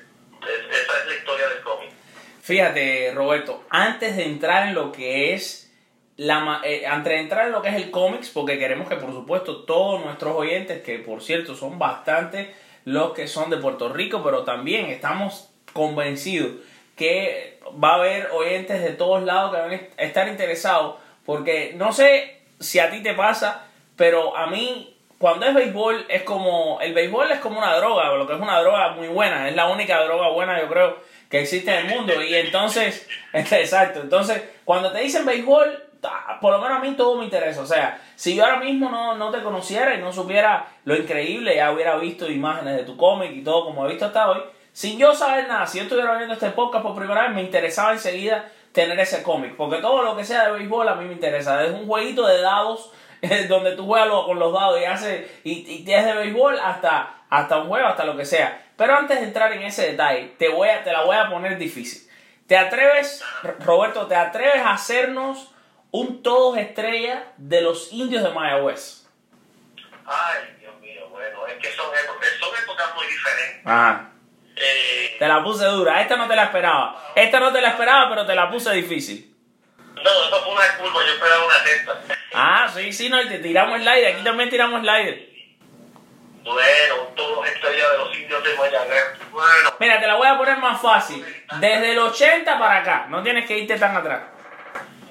esa 0.42 0.99
es 1.00 1.06
la 1.06 1.14
historia 1.14 1.49
del 1.49 1.61
cómic. 1.62 1.90
Fíjate, 2.42 3.12
Roberto, 3.14 3.64
antes 3.71 4.16
de 4.16 4.25
entrar 4.25 4.66
en 4.66 4.75
lo 4.75 4.90
que 4.90 5.35
es 5.35 5.62
la 6.23 6.61
eh, 6.64 6.87
antes 6.87 7.12
de 7.12 7.19
entrar 7.19 7.47
en 7.47 7.52
lo 7.52 7.62
que 7.62 7.69
es 7.69 7.75
el 7.75 7.91
cómics, 7.91 8.31
porque 8.31 8.59
queremos 8.59 8.88
que 8.88 8.97
por 8.97 9.12
supuesto 9.12 9.64
todos 9.64 10.05
nuestros 10.05 10.37
oyentes, 10.37 10.83
que 10.83 10.99
por 10.99 11.21
cierto 11.21 11.57
son 11.57 11.79
bastantes 11.79 12.49
los 12.85 13.12
que 13.12 13.26
son 13.26 13.50
de 13.50 13.57
Puerto 13.57 13.93
Rico, 13.93 14.23
pero 14.23 14.45
también 14.45 14.87
estamos 14.87 15.50
convencidos 15.73 16.52
que 16.97 17.59
va 17.83 17.93
a 17.93 17.95
haber 17.95 18.31
oyentes 18.33 18.83
de 18.83 18.91
todos 18.91 19.23
lados 19.25 19.52
que 19.52 19.61
van 19.61 19.73
a 19.73 20.02
estar 20.02 20.29
interesados, 20.29 20.97
porque 21.26 21.73
no 21.76 21.93
sé 21.93 22.41
si 22.61 22.79
a 22.79 22.91
ti 22.91 23.02
te 23.02 23.14
pasa, 23.14 23.67
pero 23.97 24.37
a 24.37 24.47
mí 24.47 24.97
cuando 25.19 25.47
es 25.47 25.55
béisbol 25.55 26.07
es 26.09 26.23
como 26.23 26.81
el 26.81 26.95
béisbol 26.95 27.33
es 27.33 27.41
como 27.41 27.59
una 27.59 27.75
droga, 27.76 28.12
lo 28.14 28.26
que 28.29 28.35
es 28.35 28.41
una 28.41 28.61
droga 28.61 28.93
muy 28.93 29.09
buena, 29.09 29.49
es 29.49 29.57
la 29.57 29.69
única 29.69 30.00
droga 30.05 30.29
buena 30.29 30.61
yo 30.61 30.69
creo 30.69 30.99
que 31.29 31.41
existe 31.41 31.73
en 31.73 31.87
el 31.87 31.97
mundo 31.97 32.23
y 32.23 32.35
entonces 32.35 33.09
exacto, 33.33 34.00
entonces 34.00 34.41
cuando 34.64 34.93
te 34.93 35.00
dicen 35.00 35.26
béisbol 35.26 35.91
por 36.40 36.52
lo 36.52 36.61
menos 36.61 36.78
a 36.78 36.80
mí 36.80 36.94
todo 36.97 37.16
me 37.16 37.25
interesa, 37.25 37.61
o 37.61 37.66
sea, 37.66 38.00
si 38.16 38.35
yo 38.35 38.44
ahora 38.44 38.59
mismo 38.59 38.90
no, 38.90 39.14
no 39.14 39.30
te 39.30 39.42
conociera 39.42 39.94
y 39.94 40.00
no 40.00 40.12
supiera 40.12 40.66
lo 40.85 40.97
increíble, 40.97 41.56
ya 41.56 41.71
hubiera 41.71 41.97
visto 41.97 42.30
imágenes 42.30 42.76
de 42.76 42.85
tu 42.85 42.97
cómic 42.97 43.32
y 43.32 43.42
todo 43.42 43.64
como 43.64 43.87
he 43.87 43.90
visto 43.90 44.06
hasta 44.06 44.30
hoy, 44.30 44.42
sin 44.73 44.99
yo 44.99 45.14
saber 45.14 45.47
nada, 45.49 45.66
si 45.66 45.78
yo 45.78 45.85
estuviera 45.85 46.16
viendo 46.16 46.35
este 46.35 46.50
podcast 46.50 46.82
por 46.82 46.97
primera 46.97 47.23
vez, 47.23 47.35
me 47.35 47.42
interesaba 47.42 47.92
enseguida 47.92 48.50
tener 48.73 48.99
ese 48.99 49.23
cómic, 49.23 49.54
porque 49.56 49.78
todo 49.78 50.02
lo 50.02 50.16
que 50.16 50.25
sea 50.25 50.47
de 50.47 50.52
béisbol 50.52 50.88
a 50.88 50.94
mí 50.97 51.04
me 51.04 51.12
interesa, 51.12 51.59
desde 51.59 51.75
un 51.75 51.87
jueguito 51.87 52.26
de 52.26 52.40
dados 52.40 52.90
eh, 53.23 53.47
donde 53.49 53.76
tú 53.76 53.87
juegas 53.87 54.09
con 54.26 54.38
los 54.38 54.52
dados 54.52 54.80
y 54.80 54.85
haces 54.85 55.30
y, 55.44 55.52
y 55.71 55.85
desde 55.85 56.14
béisbol 56.14 56.59
hasta 56.59 57.23
hasta 57.32 57.62
un 57.62 57.68
juego, 57.68 57.87
hasta 57.87 58.04
lo 58.04 58.14
que 58.14 58.26
sea. 58.26 58.62
Pero 58.76 58.94
antes 58.94 59.18
de 59.18 59.26
entrar 59.26 59.52
en 59.52 59.62
ese 59.62 59.92
detalle, 59.92 60.35
te 60.38 60.50
voy 60.50 60.68
a 60.68 60.85
te 60.85 60.92
la 60.92 61.02
voy 61.02 61.16
a 61.16 61.30
poner 61.30 61.56
difícil. 61.56 62.06
¿Te 62.47 62.59
atreves, 62.59 63.25
Roberto, 63.61 64.06
te 64.06 64.14
atreves 64.14 64.61
a 64.61 64.73
hacernos 64.73 65.51
un 65.92 66.22
todos 66.22 66.56
estrella 66.58 67.32
de 67.37 67.61
los 67.61 67.92
indios 67.92 68.22
de 68.25 68.30
Mayagüez? 68.30 69.06
Ay, 70.06 70.56
Dios 70.58 70.75
mío, 70.80 71.06
bueno, 71.11 71.46
es 71.46 71.54
que 71.58 71.70
son 71.72 71.87
épocas, 71.94 72.28
son 72.40 72.50
épocas 72.62 72.94
muy 72.96 73.06
diferentes. 73.06 73.66
Ajá. 73.66 74.08
Eh, 74.56 75.16
Te 75.18 75.28
la 75.28 75.42
puse 75.42 75.64
dura, 75.66 76.00
esta 76.02 76.16
no 76.16 76.26
te 76.26 76.34
la 76.37 76.44
esperaba. 76.44 77.12
Esta 77.14 77.38
no 77.40 77.52
te 77.52 77.61
la 77.61 77.68
esperaba, 77.68 78.08
pero 78.08 78.26
te 78.26 78.34
la 78.34 78.50
puse 78.50 78.72
difícil. 78.72 79.34
no, 79.94 80.02
eso 80.02 80.42
fue 80.42 80.52
una 80.54 80.76
curva, 80.78 81.00
yo 81.06 81.12
esperaba 81.12 81.44
una 81.44 81.58
recta. 81.64 82.00
Ah, 82.34 82.68
sí, 82.75 82.92
sí, 82.92 83.08
no, 83.08 83.20
y 83.22 83.28
te 83.28 83.38
tiramos 83.38 83.78
el 83.80 83.87
aire, 83.87 84.14
aquí 84.14 84.25
también 84.25 84.49
tiramos 84.50 84.80
el 84.82 84.88
aire. 84.88 85.28
Bueno, 86.42 86.94
todos 87.14 87.46
estrellas 87.46 87.92
de 87.92 87.99
los 87.99 88.16
indios 88.18 88.42
de 88.42 88.54
Mayagüez. 88.56 89.04
Bueno, 89.30 89.70
Mira, 89.78 90.00
te 90.00 90.06
la 90.08 90.16
voy 90.16 90.26
a 90.26 90.37
poner 90.37 90.58
más 90.58 90.80
fácil. 90.82 91.25
Desde 91.61 91.92
el 91.92 91.99
80 91.99 92.58
para 92.58 92.78
acá, 92.80 93.06
no 93.08 93.22
tienes 93.22 93.46
que 93.46 93.58
irte 93.58 93.78
tan 93.78 93.96
atrás. 93.96 94.22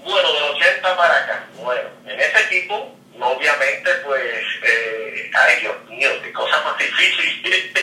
Bueno, 0.03 0.33
del 0.33 0.43
80 0.43 0.97
para 0.97 1.17
acá. 1.17 1.45
Bueno, 1.55 1.89
en 2.05 2.19
ese 2.19 2.39
equipo, 2.43 2.95
obviamente, 3.19 3.91
pues, 4.03 4.23
eh, 4.63 5.31
ay 5.33 5.61
Dios 5.61 5.83
mío, 5.85 6.09
qué 6.23 6.33
cosa 6.33 6.61
más 6.63 6.77
difícil. 6.77 7.73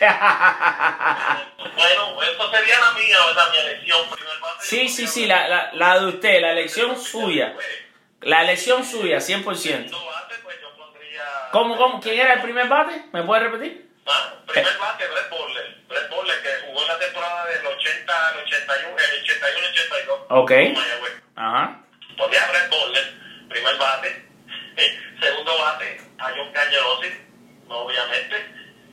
bueno, 1.75 2.21
eso 2.23 2.51
sería 2.51 2.79
la 2.79 2.91
mía, 2.93 3.17
¿verdad? 3.27 3.51
Mi 3.51 3.57
elección. 3.57 4.09
Primer 4.09 4.39
bate, 4.39 4.65
Sí, 4.65 4.89
sí, 4.89 5.07
sí, 5.07 5.25
la, 5.25 5.47
la, 5.47 5.69
la 5.73 5.99
de 5.99 6.05
usted, 6.07 6.41
la 6.41 6.51
elección 6.51 6.99
suya. 6.99 7.55
La 8.21 8.43
elección 8.43 8.83
suya, 8.83 9.17
100%. 9.17 9.55
Segundo 9.55 10.05
bate, 10.05 10.35
pues. 10.43 10.57
¿Cómo, 11.51 11.77
cómo? 11.77 11.99
¿Quién 11.99 12.19
era 12.19 12.33
el 12.33 12.41
primer 12.41 12.67
bate? 12.67 13.05
¿Me 13.11 13.23
puede 13.23 13.41
repetir? 13.43 13.89
Ah, 14.05 14.33
primer 14.45 14.77
bate, 14.77 15.07
Brett 15.07 15.29
Bowler. 15.29 15.77
Brett 15.87 16.09
Bowler, 16.09 16.41
que 16.41 16.49
jugó 16.65 16.81
en 16.81 16.87
la 16.87 16.99
temporada 16.99 17.45
del 17.45 17.65
80 17.65 18.27
al 18.27 18.37
81, 18.39 18.95
el 18.97 19.21
81 19.23 19.57
al 19.57 19.71
82. 19.71 20.19
Ok. 20.29 20.51
Mayagüez. 20.51 21.13
Ajá. 21.35 21.81
Pondría 22.17 22.43
a 22.43 22.51
Brett 22.51 22.69
Bowler, 22.69 23.13
primer 23.49 23.77
bate. 23.77 24.25
Segundo 25.19 25.57
John 26.39 26.53
Cañerosi, 26.53 27.11
obviamente. 27.67 28.35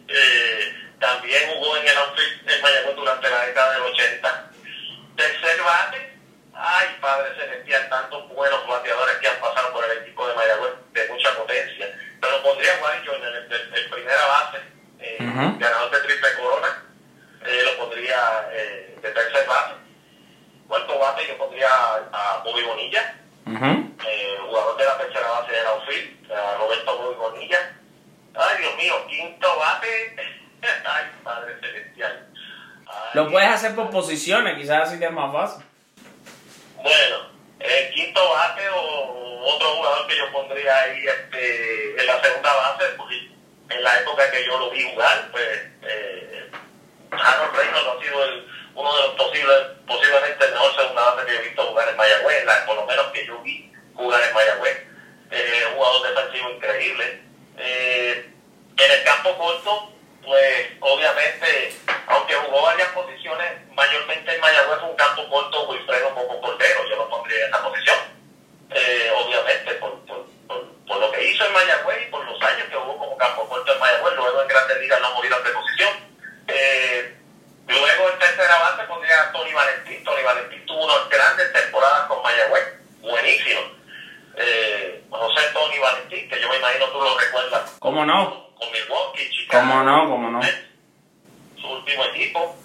Eh, 0.09 0.75
también 1.01 1.43
jugó 1.55 1.77
en 1.77 1.87
el 1.89 1.97
outfield 1.99 2.51
en 2.51 2.63
Mayagüez 2.63 2.97
durante 2.97 3.31
la 3.31 3.47
década 3.47 3.73
del 3.75 3.83
80. 3.83 4.51
Tercer 5.17 5.63
bate, 5.63 6.13
ay 6.55 6.97
Padre 7.01 7.35
Celestial, 7.37 7.89
tantos 7.89 8.29
buenos 8.31 8.67
bateadores 8.67 9.17
que 9.19 9.29
han 9.29 9.41
pasado 9.41 9.73
por 9.73 9.85
el 9.85 9.99
equipo 9.99 10.27
de 10.29 10.35
Mayagüez 10.35 10.73
de 10.93 11.09
mucha 11.09 11.35
potencia. 11.37 11.99
Pero 12.21 12.43
pondría 12.43 12.71
Wally 12.83 13.07
Jordan, 13.07 13.35
el, 13.35 13.53
el- 13.53 13.75
el 13.75 13.91
primera 13.91 14.27
base, 14.27 14.59
eh, 15.01 15.17
ganador 15.59 15.91
de 15.91 16.01
triple 16.01 16.29
corona. 16.41 16.83
Eh, 17.45 17.63
lo 17.65 17.77
pondría 17.79 18.49
eh, 18.53 18.99
de 19.01 19.11
tercer 19.11 19.47
base. 19.47 19.75
Cuarto 20.67 20.99
bate 20.99 21.27
yo 21.29 21.39
pondría 21.39 21.69
a, 21.69 22.01
a 22.13 22.39
Bobby 22.43 22.63
Bonilla 22.63 23.15
eh, 24.05 24.37
jugador 24.47 24.77
de 24.79 24.85
la 24.85 24.99
tercera 24.99 25.29
base 25.29 25.53
de 25.53 25.63
la 25.63 25.71
outfield, 25.71 26.16
a 26.37 26.57
Roberto 26.59 27.15
Bonilla. 27.17 27.73
Ay, 28.35 28.59
Dios 28.61 28.77
mío, 28.77 28.95
quinto 29.09 29.59
bate. 29.59 30.17
Ay, 30.85 31.05
Padre 31.25 31.57
Celestial. 31.61 32.27
Ay, 32.87 33.11
Lo 33.15 33.31
puedes 33.31 33.49
hacer 33.49 33.75
por 33.75 33.91
posiciones, 33.91 34.57
quizás 34.59 34.89
así 34.89 34.99
te 34.99 35.07
es 35.07 35.13
más 35.13 35.33
fácil. 35.33 35.65
Bueno, 36.83 37.17
el 37.61 37.91
quinto 37.95 38.21
bate 38.31 38.69
o 38.69 39.41
otro 39.47 39.69
jugador 39.77 40.07
que 40.07 40.17
yo 40.17 40.33
pondría 40.33 40.79
ahí 40.83 41.05
este, 41.07 42.01
en 42.01 42.07
la 42.07 42.21
segunda 42.23 42.55
base, 42.55 42.85
pues, 42.97 43.17
en 43.71 43.83
la 43.83 44.01
época 44.01 44.31
que 44.31 44.45
yo 44.47 44.59
lo 44.59 44.71
vi 44.71 44.83
jugar, 44.93 45.29
pues 45.33 45.47
eh, 45.83 46.51
Harold 47.11 47.57
Reynolds 47.57 47.89
ha 47.99 48.03
sido 48.05 48.25
el- 48.25 48.47
uno 48.75 48.95
de 48.95 49.03
los 49.03 49.15
posibles, 49.15 49.57
posiblemente 49.87 50.45
el 50.45 50.53
mejor 50.53 50.75
segunda 50.77 51.11
base 51.15 51.27
que 51.27 51.35
he 51.37 51.43
visto 51.49 51.63
jugar 51.67 51.89
en 51.89 51.97
Mayagüez, 51.97 52.45
la- 52.45 52.67
por 52.67 52.77
lo 52.77 52.87
menos 52.87 53.07
que 53.07 53.27
yo 53.27 53.39
vi 53.43 53.73
jugar 53.95 54.23
en 54.23 54.35
Mayagüez. 54.35 54.86
Jugador 55.77 56.09
defensivo 56.09 56.51
increíble. 56.51 57.23
Eh, 57.59 58.31
en 58.79 58.91
el 58.91 59.05
campo 59.05 59.37
corto, 59.37 59.93
pues 60.25 60.67
obviamente, 60.81 61.77
aunque 62.07 62.35
jugó 62.35 62.63
varias 62.63 62.89
posiciones, 62.89 63.53
mayormente 63.75 64.35
en 64.35 64.41
Mayagüez 64.41 64.81
fue 64.81 64.89
un 64.89 64.97
campo 64.97 65.29
corto 65.29 65.69
Wilfredo 65.69 66.15
Coco 66.15 66.41
Cordero, 66.41 66.89
yo 66.89 66.97
lo 66.97 67.09
pondría 67.11 67.45
en 67.45 67.49
esa 67.49 67.63
posición. 67.63 67.99
Eh, 68.71 69.13
obviamente, 69.17 69.75
por, 69.75 70.01
por, 70.07 70.27
por, 70.47 70.65
por 70.87 70.97
lo 70.99 71.13
que 71.13 71.25
hizo 71.25 71.45
en 71.45 71.53
Mayagüez 71.53 72.07
y 72.07 72.11
por 72.11 72.25
los 72.25 72.43
años 72.43 72.69
que 72.69 72.77
jugó 72.77 72.99
como 72.99 73.17
campo 73.19 73.49
corto 73.49 73.73
en 73.73 73.79
Mayagüez, 73.79 74.15
luego 74.17 74.43
en 74.43 74.49
Grandes 74.49 74.81
Ligas 74.81 75.01
no 75.01 75.15
movieron 75.15 75.45
de 75.45 75.51
posición. 75.51 75.91
Eh, 76.49 77.17
luego 77.69 78.11
en 78.11 78.19
tercera 78.19 78.59
base 78.59 78.85
pondría 78.85 79.23
a 79.23 79.33
Tony 79.33 79.53
Valentín. 79.53 80.05
Tony 80.05 80.23
Valentín 80.23 80.65
tuvo 80.65 80.85
unas 80.85 81.09
grandes 81.11 81.53
temporadas 81.53 82.07
con 82.09 82.23
Mayagüez, 82.23 82.65
buenísimo 83.03 83.61
me 86.57 86.61
imagino 86.61 86.87
tú 86.87 87.01
lo 87.01 87.19
recuerdas. 87.19 87.77
¿Cómo 87.79 88.05
no? 88.05 88.51
Con 88.55 88.73
Milwaukee, 88.73 89.31
Chicago. 89.31 89.69
¿Cómo 89.69 89.83
no? 89.83 90.09
¿Cómo 90.09 90.31
no? 90.31 90.41
Su 91.61 91.69
último 91.69 92.05
equipo. 92.07 92.57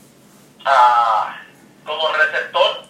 Ah, 0.65 1.41
como 1.85 2.07
receptor, 2.13 2.83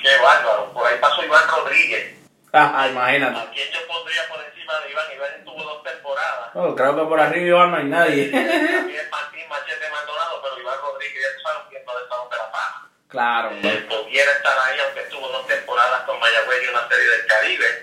qué 0.00 0.16
bárbaro. 0.22 0.72
Por 0.72 0.86
ahí 0.86 0.98
pasó 1.00 1.24
Iván 1.24 1.48
Rodríguez. 1.48 2.18
Ah, 2.52 2.72
ah 2.76 2.88
imagínate. 2.88 3.38
¿A 3.38 3.50
quién 3.50 3.68
yo 3.72 3.86
pondría 3.88 4.28
por 4.28 4.44
encima 4.44 4.78
de 4.80 4.90
Iván? 4.90 5.04
Iván 5.14 5.30
estuvo 5.38 5.62
dos 5.62 5.82
temporadas. 5.82 6.50
Oh, 6.54 6.74
creo 6.74 6.96
que 6.96 7.02
por 7.02 7.20
arriba 7.20 7.46
Iván 7.46 7.70
no 7.70 7.76
hay 7.78 7.84
nadie. 7.84 8.30
También 8.30 9.08
Martín 9.10 9.48
Machete 9.48 9.90
Maldonado, 9.90 10.42
pero 10.42 10.60
Iván 10.60 10.78
Rodríguez 10.80 11.22
ya 11.22 11.42
sabes 11.42 11.66
quién 11.70 11.84
no 11.84 11.92
ha 11.92 12.02
estado 12.02 12.28
de 12.28 12.36
la 12.36 12.52
paja. 12.52 12.88
Claro. 13.08 13.50
Eh, 13.50 13.86
pudiera 13.88 14.32
estar 14.32 14.58
ahí, 14.58 14.78
aunque 14.80 15.00
estuvo 15.00 15.28
dos 15.28 15.46
temporadas 15.46 16.02
con 16.02 16.20
Mayagüez 16.20 16.64
y 16.64 16.68
una 16.68 16.88
serie 16.88 17.10
del 17.10 17.26
Caribe. 17.26 17.77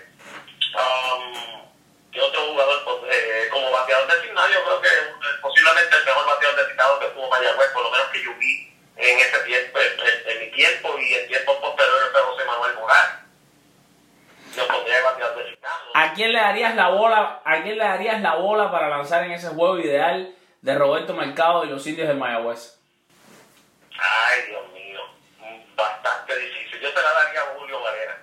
Bateador 3.86 4.08
designado, 4.08 4.48
yo 4.50 4.64
creo 4.64 4.82
que 4.82 4.90
posiblemente 5.42 5.96
el 5.96 6.06
mejor 6.06 6.26
bateador 6.26 6.56
designado 6.58 7.00
que 7.00 7.06
tuvo 7.08 7.30
Mayagüez, 7.30 7.72
por 7.72 7.84
lo 7.84 7.92
menos 7.92 8.08
que 8.08 8.24
yo 8.24 8.34
vi 8.36 8.74
en 8.98 9.20
ese 9.20 9.40
tiempo, 9.40 9.80
en, 9.80 10.40
mi 10.40 10.52
tiempo 10.52 10.98
y 11.00 11.14
en 11.14 11.28
tiempos 11.28 11.58
posteriores 11.58 12.10
fue 12.12 12.22
José 12.22 12.46
Manuel 12.46 12.74
Morales. 12.76 13.16
Yo 14.56 14.68
pondría 14.68 14.96
de 14.96 15.04
bateador 15.04 15.38
designado. 15.38 15.86
¿A 15.94 16.14
quién 16.14 16.32
le 16.34 16.40
darías 16.40 16.76
la 16.76 16.90
bola? 16.90 17.42
¿A 17.46 17.62
quién 17.62 17.78
le 17.78 17.84
darías 17.84 18.22
la 18.22 18.36
bola 18.36 18.72
para 18.72 18.90
lanzar 18.90 19.24
en 19.24 19.32
ese 19.32 19.50
juego 19.50 19.78
ideal 19.80 20.34
de 20.62 20.76
Roberto 20.76 21.14
Mercado 21.14 21.66
y 21.66 21.70
los 21.70 21.86
indios 21.86 22.08
de 22.08 22.14
Mayagüez? 22.16 22.80
Ay, 24.00 24.42
Dios 24.48 24.68
mío, 24.74 25.02
bastante 25.76 26.38
difícil. 26.38 26.80
Yo 26.80 26.90
se 26.90 27.02
la 27.02 27.12
daría 27.12 27.42
a 27.42 27.46
Julio 27.58 27.82
Valera, 27.82 28.18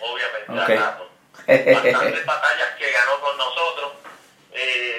obviamente, 0.00 0.52
Ok. 0.52 0.70
al 0.70 0.78
rato. 0.78 1.10
Bastantes 1.46 2.26
batallas 2.26 2.68
que 2.78 2.90
ganó 2.90 3.20
con 3.20 3.36
nosotros. 3.36 3.92
Eh, 4.52 4.89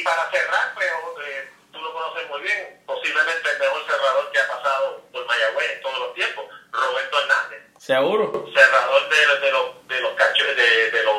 y 0.00 0.04
para 0.04 0.30
cerrar, 0.30 0.74
pues, 0.74 0.86
eh, 0.86 1.48
tú 1.72 1.80
lo 1.80 1.92
conoces 1.92 2.28
muy 2.28 2.40
bien, 2.42 2.82
posiblemente 2.86 3.50
el 3.50 3.58
mejor 3.58 3.82
cerrador 3.86 4.30
que 4.32 4.38
ha 4.40 4.48
pasado 4.48 5.02
por 5.12 5.26
Mayagüez 5.26 5.70
en 5.76 5.82
todos 5.82 5.98
los 5.98 6.14
tiempos, 6.14 6.44
Roberto 6.72 7.20
Hernández, 7.20 7.62
Seguro. 7.78 8.46
cerrador 8.54 9.08
de, 9.08 9.46
de 9.46 9.52
los 9.52 9.88
de 9.88 10.00
los 10.00 10.12
cachorros 10.14 10.56
de, 10.56 10.90
de 10.90 11.02
los. 11.04 11.16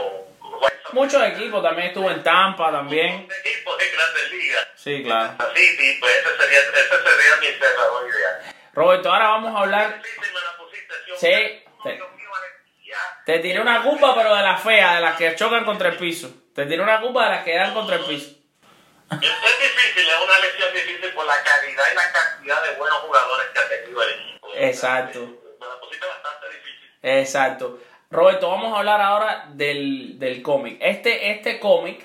Muchos 0.94 1.24
equipos, 1.24 1.64
también 1.64 1.88
estuvo 1.88 2.12
en 2.12 2.22
Tampa 2.22 2.70
también. 2.72 3.26
De 3.28 3.36
equipos 3.40 3.78
de 3.78 3.90
grandes 3.92 4.32
ligas. 4.32 4.68
Sí, 4.76 5.04
claro. 5.04 5.34
Así, 5.40 5.78
sí, 5.78 5.98
pues 6.02 6.14
ese 6.18 6.38
sería, 6.38 6.60
ese 6.60 6.90
sería 6.90 7.36
mi 7.40 7.48
cerrador 7.58 8.10
ideal. 8.10 8.56
Roberto, 8.74 9.12
ahora 9.14 9.28
vamos 9.30 9.56
a 9.56 9.60
hablar. 9.60 10.02
La 10.02 11.18
sí, 11.18 11.64
te- 13.26 13.40
tiré 13.40 13.62
una 13.62 13.82
culpa, 13.84 14.14
pero 14.16 14.36
de 14.36 14.42
las 14.44 14.62
feas, 14.62 14.96
de 14.96 15.02
las 15.02 15.16
que 15.16 15.34
chocan 15.36 15.64
contra 15.64 15.90
el 15.90 15.98
piso. 15.98 16.30
Te 16.54 16.66
tiré 16.66 16.82
una 16.82 17.00
culpa 17.00 17.24
de 17.26 17.30
las 17.36 17.44
que 17.46 17.56
dan 17.56 17.74
contra 17.74 17.96
el 17.96 18.04
piso. 18.06 18.32
Es, 19.12 19.30
es 19.30 19.60
difícil, 19.60 20.10
es 20.10 20.22
una 20.24 20.40
lección 20.40 20.74
difícil 20.74 21.14
por 21.14 21.26
la 21.26 21.44
calidad 21.44 21.84
y 21.92 21.96
la 21.96 22.12
cantidad 22.12 22.64
de 22.64 22.78
buenos 22.78 22.98
jugadores 23.00 23.48
que 23.54 23.60
ha 23.60 23.70
tenido 23.70 24.04
el 24.04 24.10
equipo. 24.10 24.48
Exacto. 24.56 25.20
Me 25.60 25.68
la 25.68 25.80
pusiste 25.80 26.06
bastante 26.08 26.48
difícil. 26.48 26.90
Exacto. 27.02 27.80
Roberto, 28.10 28.50
vamos 28.50 28.74
a 28.74 28.80
hablar 28.80 29.02
ahora 29.02 29.46
del, 29.50 30.20
del 30.20 30.42
cómic. 30.42 30.78
Este, 30.82 31.32
este 31.32 31.60
cómic, 31.60 32.04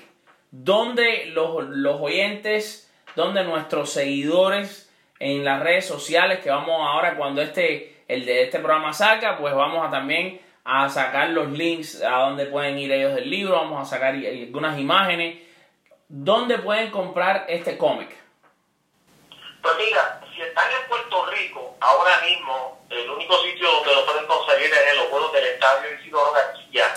donde 0.51 1.25
los, 1.27 1.65
los 1.69 1.99
oyentes, 1.99 2.91
donde 3.15 3.43
nuestros 3.43 3.91
seguidores 3.91 4.89
en 5.19 5.43
las 5.43 5.61
redes 5.61 5.85
sociales, 5.85 6.39
que 6.39 6.49
vamos 6.49 6.79
ahora 6.79 7.15
cuando 7.15 7.41
este, 7.41 8.03
el 8.07 8.25
de 8.25 8.43
este 8.43 8.59
programa 8.59 8.93
saca, 8.93 9.37
pues 9.37 9.53
vamos 9.53 9.85
a 9.85 9.89
también 9.89 10.41
a 10.63 10.89
sacar 10.89 11.29
los 11.29 11.49
links 11.51 12.01
a 12.03 12.17
donde 12.19 12.45
pueden 12.45 12.77
ir 12.77 12.91
ellos 12.91 13.15
del 13.15 13.29
libro, 13.29 13.55
vamos 13.55 13.81
a 13.81 13.89
sacar 13.89 14.13
algunas 14.13 14.77
imágenes, 14.77 15.41
donde 16.07 16.57
pueden 16.59 16.91
comprar 16.91 17.45
este 17.49 17.77
cómic. 17.77 18.15
Pues 19.61 19.75
mira, 19.77 20.21
si 20.33 20.41
están 20.41 20.71
en 20.71 20.87
Puerto 20.87 21.25
Rico, 21.25 21.75
ahora 21.81 22.21
mismo 22.21 22.85
el 22.89 23.09
único 23.09 23.41
sitio 23.43 23.69
donde 23.69 23.95
lo 23.95 24.05
pueden 24.05 24.25
conseguir 24.25 24.71
es 24.71 24.91
en 24.91 24.97
los 24.97 25.07
juegos 25.07 25.33
del 25.33 25.45
Estadio 25.45 25.99
Isidoro 25.99 26.31
García, 26.31 26.93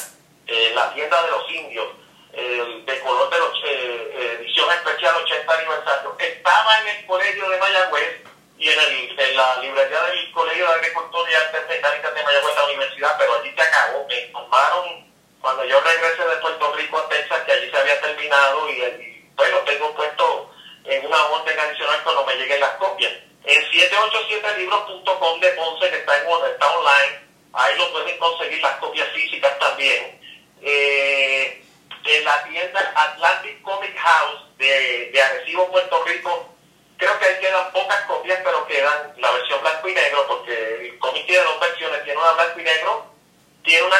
en 0.47 0.75
la 0.75 0.93
tienda 0.95 1.23
de 1.23 1.31
los 1.31 1.51
indios, 1.51 1.87
eh, 2.33 2.83
de 2.87 3.01
color 3.01 3.29
de 3.29 3.39
los, 3.39 3.55
eh, 3.65 4.13
eh, 4.15 4.39
edición 4.41 4.71
especial 4.71 5.17
80 5.17 5.53
aniversario. 5.53 6.17
Estaba 6.19 6.81
en 6.81 6.89
el 6.89 7.07
colegio 7.07 7.49
de 7.49 7.59
Mayagüez 7.59 8.23
y 8.59 8.69
en, 8.69 8.79
el, 8.79 9.19
en 9.19 9.37
la 9.37 9.57
librería 9.57 10.03
del 10.03 10.31
Colegio 10.33 10.67
de 10.69 10.75
Agricultura 10.75 11.31
y 11.31 11.35
Artes 11.35 11.69
Mecánicas 11.69 12.15
de 12.15 12.23
Mayagüez, 12.23 12.55
la 12.55 12.65
universidad, 12.67 13.17
pero 13.19 13.35
allí 13.35 13.53
se 13.57 13.63
acabó. 13.63 14.07
Me 14.07 14.21
informaron 14.21 15.10
cuando 15.41 15.65
yo 15.65 15.81
regresé 15.81 16.25
de 16.25 16.37
Puerto 16.37 16.73
Rico 16.75 16.99
a 16.99 17.09
Texas 17.09 17.43
que 17.45 17.53
allí 17.53 17.71
se 17.71 17.77
había 17.77 18.01
terminado 18.01 18.69
y, 18.71 18.73
y 18.73 19.33
pues 19.37 19.51
lo 19.51 19.61
tengo 19.61 19.95
puesto 19.95 20.51
en 20.85 21.07
una 21.07 21.25
orden 21.27 21.59
adicional 21.59 22.01
cuando 22.03 22.25
me 22.27 22.35
lleguen 22.35 22.61
las 22.61 22.73
copias. 22.77 23.13
En 23.45 23.63
787libros.com 23.63 25.41
de 25.41 25.49
Ponce, 25.53 25.91
que 25.91 25.97
está, 25.97 26.19
en, 26.19 26.27
está 26.53 26.71
online, 26.71 27.21
ahí 27.55 27.77
lo 27.79 27.91
pueden 27.93 28.19
conseguir 28.19 28.61
las 28.61 28.77
copias 28.77 29.09
físicas 29.09 29.59
también. 29.59 30.21
Eh, 30.63 31.65
en 32.05 32.25
la 32.25 32.43
tienda 32.45 32.93
Atlantic 32.95 33.63
Comic 33.63 33.97
House 33.97 34.41
de, 34.59 35.11
de 35.13 35.23
Arecibo, 35.23 35.71
Puerto 35.71 36.03
Rico, 36.05 36.55
creo 36.97 37.19
que 37.19 37.25
ahí 37.25 37.41
quedan 37.41 37.73
pocas 37.73 38.03
copias, 38.03 38.41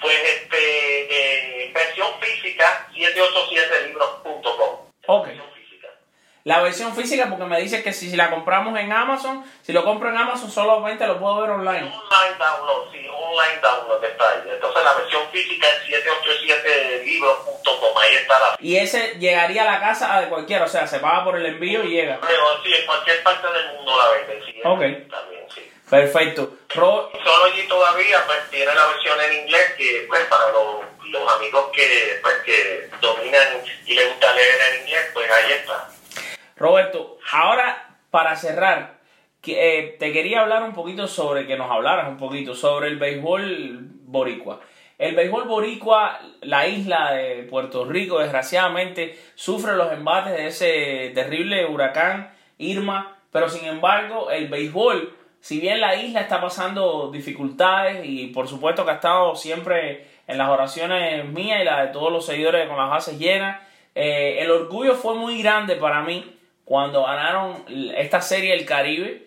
pues 0.01 0.17
este, 0.25 1.63
eh, 1.65 1.71
versión 1.73 2.07
física, 2.19 2.87
787libros.com. 2.93 4.79
Ok. 5.07 5.27
La 6.47 6.61
versión 6.61 6.95
física, 6.95 7.27
porque 7.29 7.43
me 7.43 7.59
dice 7.59 7.83
que 7.83 7.91
si, 7.91 8.09
si 8.09 8.15
la 8.15 8.29
compramos 8.29 8.79
en 8.79 8.89
Amazon, 8.93 9.43
si 9.61 9.73
lo 9.73 9.83
compro 9.83 10.07
en 10.09 10.17
Amazon, 10.17 10.49
solamente 10.49 11.05
lo 11.05 11.19
puedo 11.19 11.41
ver 11.41 11.49
online. 11.51 11.79
Online 11.93 12.37
download, 12.39 12.89
sí, 12.93 13.05
online 13.09 13.59
download 13.61 14.01
está 14.05 14.29
ahí. 14.29 14.41
Entonces 14.53 14.83
la 14.83 14.93
versión 14.93 15.23
física 15.33 15.67
es 15.67 15.83
787libros.com, 16.85 17.97
ahí 18.01 18.15
está 18.15 18.39
la 18.39 18.55
Y 18.59 18.77
ese 18.77 19.15
llegaría 19.19 19.63
a 19.63 19.73
la 19.73 19.79
casa 19.81 20.21
de 20.21 20.29
cualquiera, 20.29 20.65
o 20.65 20.67
sea, 20.69 20.87
se 20.87 20.99
paga 20.99 21.23
por 21.25 21.35
el 21.35 21.45
envío 21.45 21.83
y 21.83 21.89
llega. 21.89 22.19
Pero 22.25 22.43
sí, 22.63 22.73
en 22.73 22.85
cualquier 22.85 23.23
parte 23.23 23.47
del 23.51 23.73
mundo 23.75 23.97
la 23.97 24.09
venden, 24.11 24.43
sí. 24.45 24.59
Ok. 24.63 25.11
También, 25.11 25.45
sí. 25.53 25.71
Perfecto. 25.89 26.53
Ro- 26.75 27.11
Solo 27.23 27.45
allí 27.45 27.67
todavía 27.67 28.23
pues 28.25 28.49
tiene 28.49 28.73
la 28.73 28.85
versión 28.87 29.19
en 29.21 29.33
inglés 29.43 29.73
que 29.77 30.05
pues 30.07 30.25
para 30.25 30.49
los, 30.51 30.85
los 31.09 31.33
amigos 31.35 31.69
que 31.73 32.19
pues 32.21 32.35
que 32.45 32.89
dominan 33.01 33.47
y 33.85 33.93
les 33.93 34.09
gusta 34.09 34.33
leer 34.33 34.55
en 34.73 34.81
inglés. 34.81 35.06
Roberto, 36.57 37.17
ahora 37.31 37.97
para 38.09 38.35
cerrar, 38.35 38.97
que, 39.41 39.79
eh, 39.79 39.95
te 39.99 40.11
quería 40.11 40.41
hablar 40.41 40.63
un 40.63 40.73
poquito 40.73 41.07
sobre, 41.07 41.45
que 41.45 41.57
nos 41.57 41.71
hablaras 41.71 42.07
un 42.09 42.17
poquito 42.17 42.55
sobre 42.55 42.87
el 42.87 42.97
béisbol 42.97 43.79
boricua. 44.05 44.59
El 44.97 45.15
béisbol 45.15 45.47
boricua, 45.47 46.19
la 46.41 46.67
isla 46.67 47.11
de 47.11 47.43
Puerto 47.43 47.85
Rico, 47.85 48.19
desgraciadamente, 48.19 49.17
sufre 49.35 49.75
los 49.75 49.91
embates 49.91 50.33
de 50.33 50.47
ese 50.47 51.11
terrible 51.13 51.67
huracán 51.67 52.33
Irma, 52.57 53.17
pero 53.31 53.47
sin 53.47 53.67
embargo, 53.67 54.31
el 54.31 54.47
béisbol, 54.47 55.15
si 55.39 55.59
bien 55.59 55.79
la 55.79 55.95
isla 55.95 56.21
está 56.21 56.41
pasando 56.41 57.11
dificultades 57.11 58.03
y 58.03 58.27
por 58.27 58.47
supuesto 58.47 58.83
que 58.83 58.91
ha 58.91 58.95
estado 58.95 59.35
siempre 59.35 60.07
en 60.25 60.39
las 60.39 60.49
oraciones 60.49 61.25
mías 61.25 61.61
y 61.61 61.65
las 61.65 61.85
de 61.85 61.93
todos 61.93 62.11
los 62.11 62.25
seguidores 62.25 62.67
con 62.67 62.77
las 62.77 62.89
bases 62.89 63.19
llenas, 63.19 63.61
eh, 63.93 64.39
el 64.39 64.49
orgullo 64.49 64.95
fue 64.95 65.13
muy 65.13 65.41
grande 65.41 65.75
para 65.75 66.01
mí 66.01 66.36
cuando 66.67 67.03
ganaron 67.03 67.63
esta 67.95 68.19
serie 68.19 68.51
del 68.51 68.65
Caribe. 68.65 69.25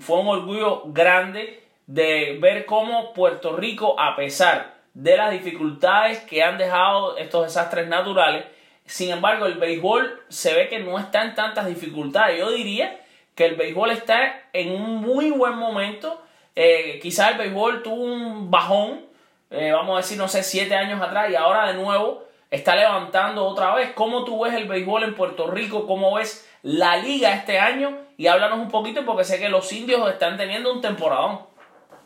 Fue 0.00 0.20
un 0.20 0.28
orgullo 0.28 0.82
grande 0.88 1.62
de 1.86 2.36
ver 2.42 2.66
cómo 2.66 3.14
Puerto 3.14 3.56
Rico, 3.56 3.98
a 3.98 4.14
pesar 4.14 4.74
de 4.92 5.16
las 5.16 5.30
dificultades 5.30 6.18
que 6.20 6.42
han 6.42 6.58
dejado 6.58 7.16
estos 7.16 7.46
desastres 7.46 7.88
naturales, 7.88 8.44
Sin 8.84 9.10
embargo, 9.10 9.46
el 9.46 9.54
béisbol 9.54 10.24
se 10.28 10.54
ve 10.54 10.68
que 10.68 10.78
no 10.78 10.98
está 10.98 11.22
en 11.22 11.34
tantas 11.34 11.66
dificultades. 11.66 12.38
Yo 12.38 12.50
diría 12.50 13.00
que 13.34 13.46
el 13.46 13.54
béisbol 13.54 13.90
está 13.90 14.48
en 14.52 14.72
un 14.72 14.96
muy 14.96 15.30
buen 15.30 15.54
momento. 15.54 16.22
Eh, 16.54 16.98
quizás 17.02 17.32
el 17.32 17.38
béisbol 17.38 17.82
tuvo 17.82 18.02
un 18.02 18.50
bajón, 18.50 19.06
eh, 19.50 19.72
vamos 19.72 19.94
a 19.94 19.96
decir, 19.98 20.16
no 20.18 20.28
sé, 20.28 20.42
siete 20.42 20.74
años 20.74 21.00
atrás 21.02 21.30
y 21.30 21.34
ahora 21.34 21.68
de 21.68 21.74
nuevo 21.74 22.24
está 22.50 22.76
levantando 22.76 23.44
otra 23.44 23.74
vez. 23.74 23.92
¿Cómo 23.94 24.24
tú 24.24 24.44
ves 24.44 24.54
el 24.54 24.66
béisbol 24.66 25.04
en 25.04 25.14
Puerto 25.14 25.50
Rico? 25.50 25.86
¿Cómo 25.86 26.14
ves 26.14 26.47
la 26.62 26.96
liga 26.96 27.34
este 27.34 27.58
año? 27.58 28.06
Y 28.16 28.26
háblanos 28.26 28.58
un 28.58 28.70
poquito 28.70 29.04
porque 29.04 29.24
sé 29.24 29.38
que 29.38 29.48
los 29.48 29.72
indios 29.72 30.08
están 30.10 30.36
teniendo 30.36 30.72
un 30.72 30.80
temporadón. 30.80 31.46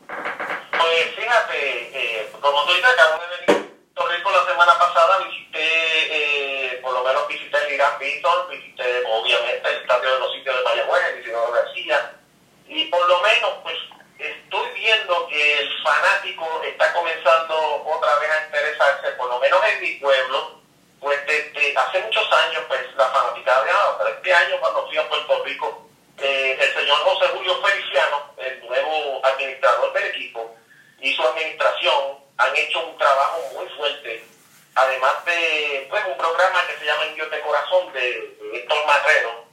Pues 0.07 1.15
fíjate, 1.15 1.91
eh, 1.93 2.29
como 2.39 2.65
tú 2.65 2.73
dices, 2.73 2.89
acabo 2.89 3.21
de 3.23 3.45
venir 3.45 3.49
a 3.49 3.95
Puerto 3.95 4.15
Rico 4.15 4.31
la 4.31 4.51
semana 4.51 4.73
pasada, 4.77 5.17
visité, 5.25 5.65
eh, 6.11 6.79
por 6.81 6.93
lo 6.93 7.03
menos 7.03 7.27
visité 7.27 7.57
el 7.65 7.73
Irán 7.73 7.97
Víctor, 7.99 8.49
visité 8.49 9.03
obviamente 9.05 9.69
el 9.69 9.81
estadio 9.81 10.13
de 10.13 10.19
los 10.19 10.33
sitios 10.33 10.57
de 10.57 10.63
Mayagüez, 10.63 11.03
el 11.13 11.21
Isidoro 11.21 11.51
García, 11.51 12.11
y 12.67 12.85
por 12.85 13.07
lo 13.07 13.21
menos 13.21 13.51
pues 13.63 13.77
estoy 14.19 14.71
viendo 14.75 15.27
que 15.27 15.59
el 15.59 15.69
fanático 15.83 16.61
está 16.63 16.93
comenzando 16.93 17.83
otra 17.85 18.15
vez 18.19 18.29
a 18.29 18.45
interesarse, 18.45 19.11
por 19.17 19.29
lo 19.29 19.39
menos 19.39 19.59
en 19.65 19.81
mi 19.81 19.91
pueblo, 19.95 20.62
pues 21.03 21.19
desde 21.27 21.77
hace 21.77 21.99
muchos 21.99 22.31
años, 22.31 22.63
pues 22.69 22.81
la 22.95 23.09
fanaticada 23.09 23.63
de 23.65 23.71
pero 23.97 24.09
este 24.09 24.33
año 24.33 24.55
cuando 24.61 24.87
fui 24.87 24.97
a 24.97 25.09
Puerto 25.09 25.43
Rico, 25.43 25.89
eh, 26.17 26.57
el 26.59 26.73
señor 26.73 26.97
José 26.99 27.27
Julio 27.27 27.61
Feliciano, 27.61 28.33
el 28.37 28.65
nuevo 28.65 29.21
administrador 29.25 29.91
del 29.91 30.05
equipo, 30.05 30.55
y 31.01 31.13
su 31.13 31.21
administración 31.21 32.19
han 32.37 32.55
hecho 32.55 32.79
un 32.87 32.97
trabajo 32.97 33.41
muy 33.53 33.67
fuerte, 33.75 34.23
además 34.75 35.25
de 35.25 35.87
pues, 35.89 36.05
un 36.05 36.17
programa 36.17 36.65
que 36.67 36.79
se 36.79 36.85
llama 36.85 37.05
Indios 37.07 37.29
de 37.29 37.41
Corazón 37.41 37.91
de 37.91 38.37
Héctor 38.53 38.85
Marrero, 38.87 39.45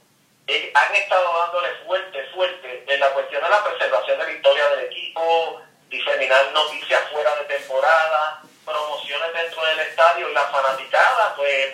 eh, 0.47 0.71
han 0.73 0.95
estado 0.95 1.37
dándole 1.37 1.69
fuerte, 1.85 2.23
fuerte 2.33 2.85
en 2.87 2.99
la 2.99 3.13
cuestión 3.13 3.43
de 3.43 3.49
la 3.49 3.63
preservación 3.63 4.17
de 4.19 4.25
la 4.25 4.31
historia 4.31 4.69
del 4.69 4.85
equipo, 4.85 5.61
diseminar 5.89 6.49
noticias 6.53 7.03
fuera 7.11 7.35
de 7.35 7.43
temporada, 7.43 8.41
promociones 8.65 9.33
dentro 9.33 9.65
del 9.65 9.79
estadio 9.79 10.29
y 10.29 10.33
la 10.33 10.45
fanaticada, 10.47 10.90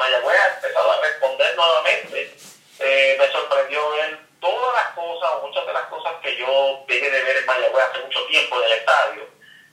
Mayagüez 0.08 0.40
ha 0.40 0.56
empezado 0.56 0.92
a 0.92 1.02
responder 1.02 1.56
nuevamente. 1.56 2.38
Eh, 2.80 3.18
me 3.20 3.32
sorprendió 3.32 3.90
ver 3.92 4.18
todas 4.40 4.74
las 4.74 4.94
cosas 4.94 5.32
o 5.34 5.48
muchas 5.48 5.66
de 5.68 5.74
las 5.74 5.86
cosas 5.88 6.14
que 6.22 6.38
yo 6.38 6.86
dejé 6.88 7.10
de 7.10 7.24
ver 7.24 7.38
en 7.38 7.46
Mayagüez 7.46 7.84
hace 7.84 8.00
mucho 8.04 8.26
tiempo 8.28 8.58
en 8.58 8.64
el 8.64 8.72
estadio. 8.78 9.28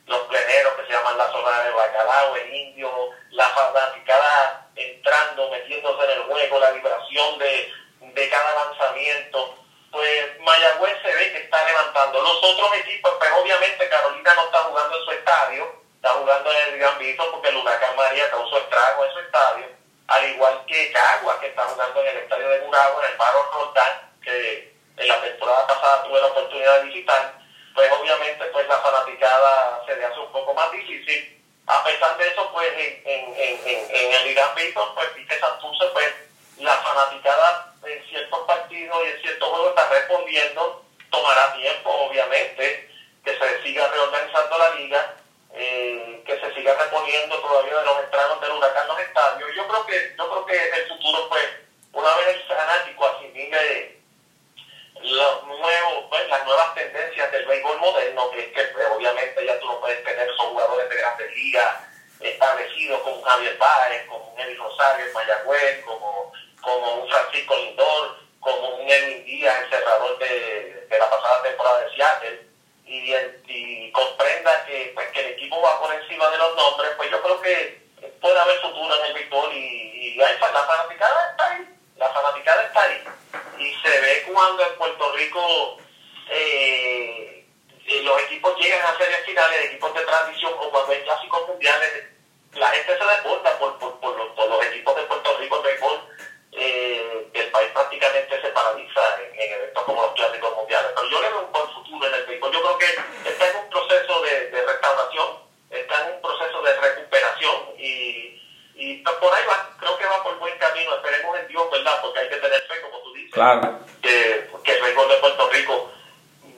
Los 0.07 0.21
pleneros 0.23 0.75
que 0.75 0.87
se 0.87 0.93
llaman 0.93 1.17
la 1.17 1.31
zona 1.31 1.63
de 1.63 1.71
bacalao, 1.71 2.37
el 2.37 2.55
indio, 2.55 2.91
la 3.31 3.49
fanaticada 3.51 4.69
entrando, 4.75 5.51
metiéndose 5.51 6.05
en 6.05 6.11
el 6.11 6.23
juego, 6.25 6.59
la 6.59 6.73
vibración 6.73 7.39
de, 7.39 7.73
de 8.01 8.29
cada 8.29 8.65
lanzamiento. 8.67 9.55
Pues 9.93 10.41
Mayagüez 10.41 11.01
se 11.01 11.15
ve 11.15 11.33
que 11.33 11.39
está 11.39 11.65
levantando. 11.65 12.21
Los 12.21 12.43
otros 12.43 12.77
equipos, 12.79 13.13
pues 13.21 13.31
obviamente 13.41 13.89
Carolina 13.89 14.35
no 14.35 14.45
está 14.47 14.59
jugando 14.59 14.99
en 14.99 15.05
su 15.05 15.11
estadio, 15.13 15.85
está 15.95 16.09
jugando 16.09 16.51
en 16.51 16.75
el 16.75 16.79
Gran 16.81 16.99
Vito 16.99 17.31
porque 17.31 17.49
el 17.49 17.57
huracán 17.57 17.97
María 17.97 18.29
causó 18.31 18.59
estrago 18.59 19.05
en 19.05 19.13
su 19.13 19.21
estadio, 19.21 19.67
al 20.07 20.31
igual 20.31 20.65
que 20.67 20.93
Caguas 20.93 21.39
que 21.39 21.47
está 21.47 21.63
jugando 21.63 22.01
en 22.03 22.09
el 22.09 22.17
estadio 22.19 22.49
de 22.49 22.61
Buragua, 22.61 23.05
en 23.07 23.13
el 23.13 23.19
Barro 23.19 23.51
Roldán, 23.53 24.13
que 24.23 24.75
en 24.97 25.09
la 25.09 25.21
temporada 25.21 25.67
pasada 25.67 26.05
tuve 26.05 26.21
la 26.21 26.27
oportunidad 26.27 26.81
de 26.81 26.89
visitar, 26.89 27.35
pues 27.75 27.91
obviamente 27.93 28.45
pues 28.47 28.69
la 28.69 28.79
fanaticada 28.79 29.83
se 29.87 29.97
le 29.97 30.05
hace 30.05 30.19
un 30.21 30.33
poco 30.33 30.55
más 30.55 30.71
difícil. 30.73 31.43
A 31.67 31.83
pesar 31.83 32.17
de 32.19 32.29
eso, 32.29 32.51
pues 32.53 32.69
en, 32.77 33.03
en, 33.07 33.61
en, 33.67 33.97
en 33.97 34.13
el 34.13 34.27
Irán 34.33 34.55
Víctor, 34.55 34.93
pues 34.95 35.09
Pique 35.11 35.39
Santurce, 35.39 35.87
pues 35.93 36.15
la 36.59 36.77
fanaticada 36.77 37.75
en 37.87 38.05
ciertos 38.07 38.47
partidos 38.47 38.99
y 39.05 39.11
en 39.11 39.21
ciertos 39.23 39.49
juegos 39.49 39.69
está 39.71 39.89
respondiendo, 39.89 40.85
tomará 41.11 41.55
tiempo 41.55 41.91
obviamente 41.91 42.91
que 43.25 43.39
se 43.39 43.63
siga 43.63 43.89
reorganizando 43.89 44.59
la 44.59 44.71
liga, 44.75 45.15
eh, 45.55 46.23
que 46.27 46.41
se 46.41 46.55
siga 46.55 46.75
reponiendo 46.75 47.41
todavía 47.41 47.79
de 47.79 47.87
los 47.87 47.99
estragos 48.01 48.41
del 48.41 48.53
huracán 48.53 48.83
en 48.83 48.89
los 48.89 49.01
estadios. 49.01 49.51
Yo 49.57 49.67
creo 49.67 49.87
que, 49.87 50.15
yo 50.19 50.29
creo 50.29 50.47
que 50.47 50.69
el 50.81 50.89
futuro 50.89 51.29
pues 51.29 51.45
una 51.93 52.15
vez 52.17 52.29
el 52.29 52.43
fanático 52.43 53.07
asimile 53.07 54.01
los 55.01 55.45
nuevos, 55.45 56.05
pues, 56.09 56.29
las 56.29 56.45
nuevas 56.45 56.75
tendencias 56.75 57.24
del 57.35 57.47
béisbol 57.47 57.79
moderno, 57.81 58.31
que 58.31 58.41
es 58.41 58.47
que 58.53 58.63
pues, 58.73 58.87
obviamente 58.95 59.45
ya 59.45 59.59
tú 59.59 59.67
no 59.67 59.81
puedes 59.81 60.03
tener 60.05 60.29
esos 60.29 60.47
jugadores 60.47 60.89
de 60.89 60.97
grandes 60.97 61.35
ligas 61.35 61.77
establecidos 62.21 63.01
como 63.03 63.23
Javier 63.23 63.59
Báez, 63.59 64.07
como 64.07 64.29
un 64.31 64.41
Eddie 64.41 64.55
Rosario 64.55 65.07
en 65.07 65.13
Mayagüez, 65.13 65.85
como, 65.85 66.33
como 66.63 66.95
un 66.95 67.11
Francisco 67.11 67.57
Lindor, 67.57 68.17
como 68.41 68.77
un 68.77 68.89
Edwin 68.89 69.25
Díaz, 69.25 69.63
el 69.63 69.71
cerrador 69.71 70.19
de, 70.19 70.87
de 70.89 70.99
la 70.99 71.11
pasada 71.11 71.43
temporada 71.43 71.81
de 71.81 71.95
Seattle, 71.95 72.47
y, 72.87 73.91
comprenda 73.93 74.65
que, 74.67 74.93
pues, 74.95 75.09
que 75.11 75.21
el 75.21 75.27
equipo 75.33 75.61
va 75.61 75.81
por 75.81 75.93
encima 75.95 76.29
de 76.31 76.39
los 76.39 76.55
nombres, 76.57 76.91
pues 76.97 77.11
yo 77.11 77.23
creo 77.23 77.41
que 77.41 77.81
puede 78.21 78.39
haber 78.39 78.59
futuro 78.61 78.95
en 78.99 79.07
el 79.07 79.15
béisbol 79.15 79.53
y, 79.53 80.15
y 80.15 80.23
hay, 80.23 80.39
la 80.39 80.63
fanaticada 80.63 81.31
está 81.31 81.51
ahí, 81.51 81.69
la 81.97 82.09
fanaticada 82.11 82.63
está 82.65 82.83
ahí. 82.83 83.05
Y 83.59 83.75
se 83.83 84.01
ve 84.01 84.25
cuando 84.33 84.67
en 84.67 84.77
Puerto 84.77 85.13
Rico 85.13 85.79
eh, 86.31 87.47
los 88.03 88.23
equipos 88.23 88.57
llegan 88.59 88.81
a 88.87 88.97
series 88.99 89.25
finales, 89.27 89.65
equipos 89.67 89.95
de 89.95 90.01
transición 90.05 90.53
o 90.59 90.71
cuando 90.71 90.93
hay 90.93 91.03
clásicos 91.03 91.49
mundiales, 91.49 92.05
la 92.55 92.69
gente 92.71 92.97
se 92.99 93.05
desborda 93.05 93.59
por, 93.59 93.79
por, 93.79 94.01
por, 94.01 94.17
los, 94.17 94.29
por 94.35 94.49
los 94.49 94.65
equipos 94.67 94.97
de 94.97 95.03
Puerto 95.03 95.37
Rico 95.39 95.57
en 95.57 95.63
béisbol. 95.63 96.01
Eh, 96.53 97.27
el 97.35 97.51
país 97.51 97.69
prácticamente 97.75 98.41
se 98.41 98.49
paraliza 98.51 99.01
en, 99.21 99.41
en, 99.41 99.53
eventos 99.55 99.83
como 99.85 100.03
los 100.03 100.13
clásicos 100.15 100.55
mundiales. 100.57 100.93
Pero 100.95 101.09
yo 101.11 101.21
le 101.21 101.29
veo 101.31 101.41
un 101.47 101.53
buen 101.53 101.69
futuro 101.75 102.07
en 102.07 102.15
el 102.15 102.25
béisbol. 102.27 102.53
Yo 102.53 102.63
creo 102.63 102.79
que 102.79 103.29
está 103.31 103.51
en 103.51 103.57
un 103.57 103.71
proceso 103.71 104.23
de, 104.23 104.51
de 104.51 104.67
restauración, 104.67 105.27
está 105.71 106.07
en 106.07 106.15
un 106.15 106.23
proceso 106.23 106.63
de 106.63 106.77
recuperación 106.81 107.57
y, 107.77 108.41
y 108.77 108.97
por 109.03 109.35
ahí 109.35 109.45
va, 109.49 109.77
creo 109.81 109.99
que 109.99 110.07
va 110.07 110.23
por 110.23 110.39
buen 110.39 110.57
camino. 110.59 110.95
Esperemos 110.95 111.39
en 111.41 111.49
Dios, 111.49 111.71
¿verdad? 111.73 111.99
Porque 112.03 112.21
hay 112.21 112.29
que 112.29 112.37
tener 112.37 112.63
fe, 112.63 112.81
como 112.83 112.99
tú 113.03 113.13
dices, 113.15 113.33
Claro. 113.33 113.81
que, 114.01 114.49
que 114.63 114.73
el 114.73 114.83
béisbol 114.83 115.09
de 115.09 115.17
Puerto 115.17 115.49
Rico 115.51 115.91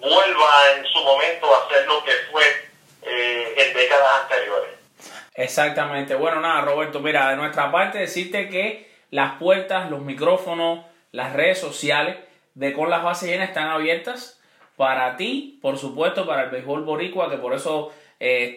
vuelva 0.01 0.73
en 0.77 0.87
su 0.87 1.03
lo 1.87 2.05
que 2.05 2.13
fue 2.31 2.43
eh, 3.03 3.55
en 3.57 3.75
décadas 3.75 4.23
anteriores. 4.23 4.71
Exactamente. 5.35 6.15
Bueno, 6.15 6.41
nada, 6.41 6.63
Roberto, 6.63 7.01
mira, 7.01 7.31
de 7.31 7.37
nuestra 7.37 7.71
parte 7.71 7.99
decirte 7.99 8.49
que 8.49 8.91
las 9.11 9.35
puertas, 9.35 9.91
los 9.91 10.01
micrófonos, 10.01 10.85
las 11.13 11.33
redes 11.33 11.59
sociales 11.59 12.17
de 12.55 12.73
Con 12.73 12.91
las 12.91 13.03
Bases 13.03 13.29
Llenas 13.29 13.49
están 13.49 13.69
abiertas 13.69 14.41
para 14.77 15.17
ti, 15.17 15.59
por 15.63 15.79
supuesto, 15.79 16.27
para 16.27 16.45
el 16.45 16.51
béisbol 16.51 16.85
boricua, 16.85 17.31
que 17.31 17.37
por 17.37 17.55
eso 17.55 17.93
eh, 18.21 18.57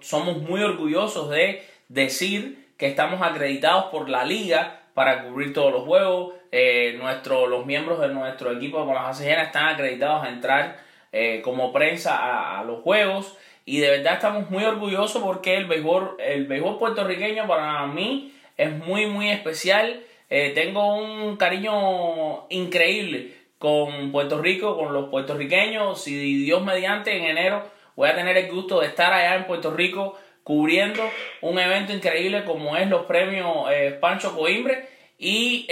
somos 0.00 0.38
muy 0.38 0.62
orgullosos 0.62 1.30
de 1.30 1.66
decir 1.88 2.72
que 2.78 2.86
estamos 2.86 3.22
acreditados 3.22 3.86
por 3.86 4.08
la 4.08 4.24
liga 4.24 4.80
para 4.94 5.24
cubrir 5.24 5.52
todos 5.52 5.72
los 5.72 5.84
juegos. 5.84 6.34
Eh, 6.52 6.96
nuestro, 6.98 7.46
los 7.46 7.66
miembros 7.66 8.00
de 8.00 8.08
nuestro 8.08 8.52
equipo 8.52 8.84
con 8.84 8.94
las 8.94 9.04
bases 9.04 9.26
llenas 9.26 9.46
están 9.46 9.68
acreditados 9.68 10.24
a 10.24 10.28
entrar 10.28 10.78
eh, 11.16 11.42
como 11.42 11.72
prensa 11.72 12.58
a, 12.58 12.64
los 12.64 12.82
juegos. 12.82 13.38
Y 13.64 13.78
de 13.78 13.88
verdad 13.88 14.14
estamos 14.14 14.50
muy 14.50 14.64
orgullosos 14.64 15.22
porque 15.22 15.56
el 15.56 15.66
béisbol, 15.66 16.16
el 16.18 16.46
béisbol 16.46 16.76
puertorriqueño 16.76 17.46
para 17.46 17.86
mí 17.86 18.34
es 18.56 18.72
muy, 18.72 19.06
muy 19.06 19.30
especial. 19.30 20.00
Eh, 20.28 20.50
tengo 20.56 20.96
un 20.96 21.36
cariño 21.36 22.48
increíble 22.48 23.32
con 23.58 24.10
Puerto 24.10 24.42
Rico, 24.42 24.76
con 24.76 24.92
los 24.92 25.08
puertorriqueños. 25.08 26.02
Si 26.02 26.42
Dios 26.42 26.64
mediante, 26.64 27.16
en 27.16 27.26
enero 27.26 27.62
voy 27.94 28.08
a 28.08 28.16
tener 28.16 28.36
el 28.36 28.50
gusto 28.50 28.80
de 28.80 28.88
estar 28.88 29.12
allá 29.12 29.36
en 29.36 29.46
Puerto 29.46 29.70
Rico 29.70 30.18
cubriendo 30.42 31.08
un 31.42 31.60
evento 31.60 31.92
increíble 31.92 32.42
como 32.42 32.76
es 32.76 32.88
los 32.88 33.06
premios 33.06 33.68
eh, 33.70 33.96
Pancho 34.00 34.34
Coimbre. 34.34 34.88
Y 35.16 35.68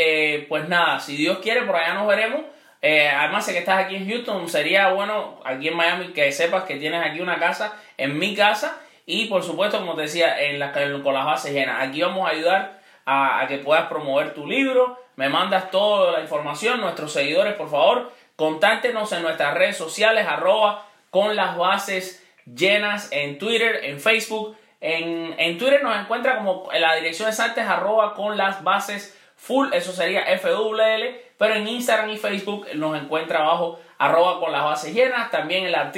pues 0.48 0.68
nada, 0.68 1.00
si 1.00 1.16
Dios 1.16 1.38
quiere, 1.38 1.62
por 1.62 1.74
allá 1.74 1.94
nos 1.94 2.06
veremos. 2.06 2.42
Eh, 2.82 3.08
además, 3.08 3.46
sé 3.46 3.52
que 3.52 3.60
estás 3.60 3.84
aquí 3.84 3.94
en 3.94 4.08
Houston, 4.08 4.48
sería 4.48 4.88
bueno 4.92 5.40
aquí 5.44 5.68
en 5.68 5.76
Miami 5.76 6.08
que 6.08 6.32
sepas 6.32 6.64
que 6.64 6.76
tienes 6.76 7.00
aquí 7.06 7.20
una 7.20 7.38
casa, 7.38 7.80
en 7.96 8.18
mi 8.18 8.34
casa. 8.34 8.80
Y 9.06 9.26
por 9.26 9.42
supuesto, 9.42 9.78
como 9.78 9.94
te 9.94 10.02
decía, 10.02 10.40
en 10.40 10.58
la, 10.58 10.72
con 10.72 11.14
las 11.14 11.24
bases 11.24 11.52
llenas. 11.52 11.88
Aquí 11.88 12.02
vamos 12.02 12.28
a 12.28 12.32
ayudar 12.32 12.80
a, 13.06 13.44
que 13.48 13.58
puedas 13.58 13.86
promover 13.86 14.34
tu 14.34 14.46
libro. 14.46 14.98
Me 15.16 15.28
mandas 15.28 15.70
toda 15.70 16.12
la 16.12 16.20
información. 16.20 16.80
Nuestros 16.80 17.12
seguidores, 17.12 17.54
por 17.54 17.70
favor, 17.70 18.12
contáctenos 18.36 19.12
en 19.12 19.22
nuestras 19.22 19.54
redes 19.54 19.76
sociales, 19.76 20.26
arroba 20.26 20.86
con 21.10 21.36
las 21.36 21.56
bases 21.56 22.24
llenas 22.46 23.10
en 23.12 23.38
Twitter, 23.38 23.80
en 23.84 24.00
Facebook. 24.00 24.56
En, 24.80 25.34
en 25.38 25.58
Twitter 25.58 25.82
nos 25.82 25.96
encuentra 25.96 26.38
como 26.38 26.68
la 26.72 26.96
dirección 26.96 27.28
exacta 27.28 27.62
es 27.62 28.14
con 28.16 28.36
las 28.36 28.64
bases 28.64 29.16
full, 29.42 29.72
eso 29.72 29.92
sería 29.92 30.24
FWL, 30.38 31.02
pero 31.36 31.54
en 31.54 31.66
Instagram 31.66 32.10
y 32.10 32.16
Facebook 32.16 32.68
nos 32.74 32.96
encuentra 32.96 33.40
abajo 33.40 33.80
arroba 33.98 34.38
con 34.38 34.52
las 34.52 34.62
bases 34.62 34.94
llenas, 34.94 35.32
también 35.32 35.64
en 35.64 35.72
la 35.72 35.90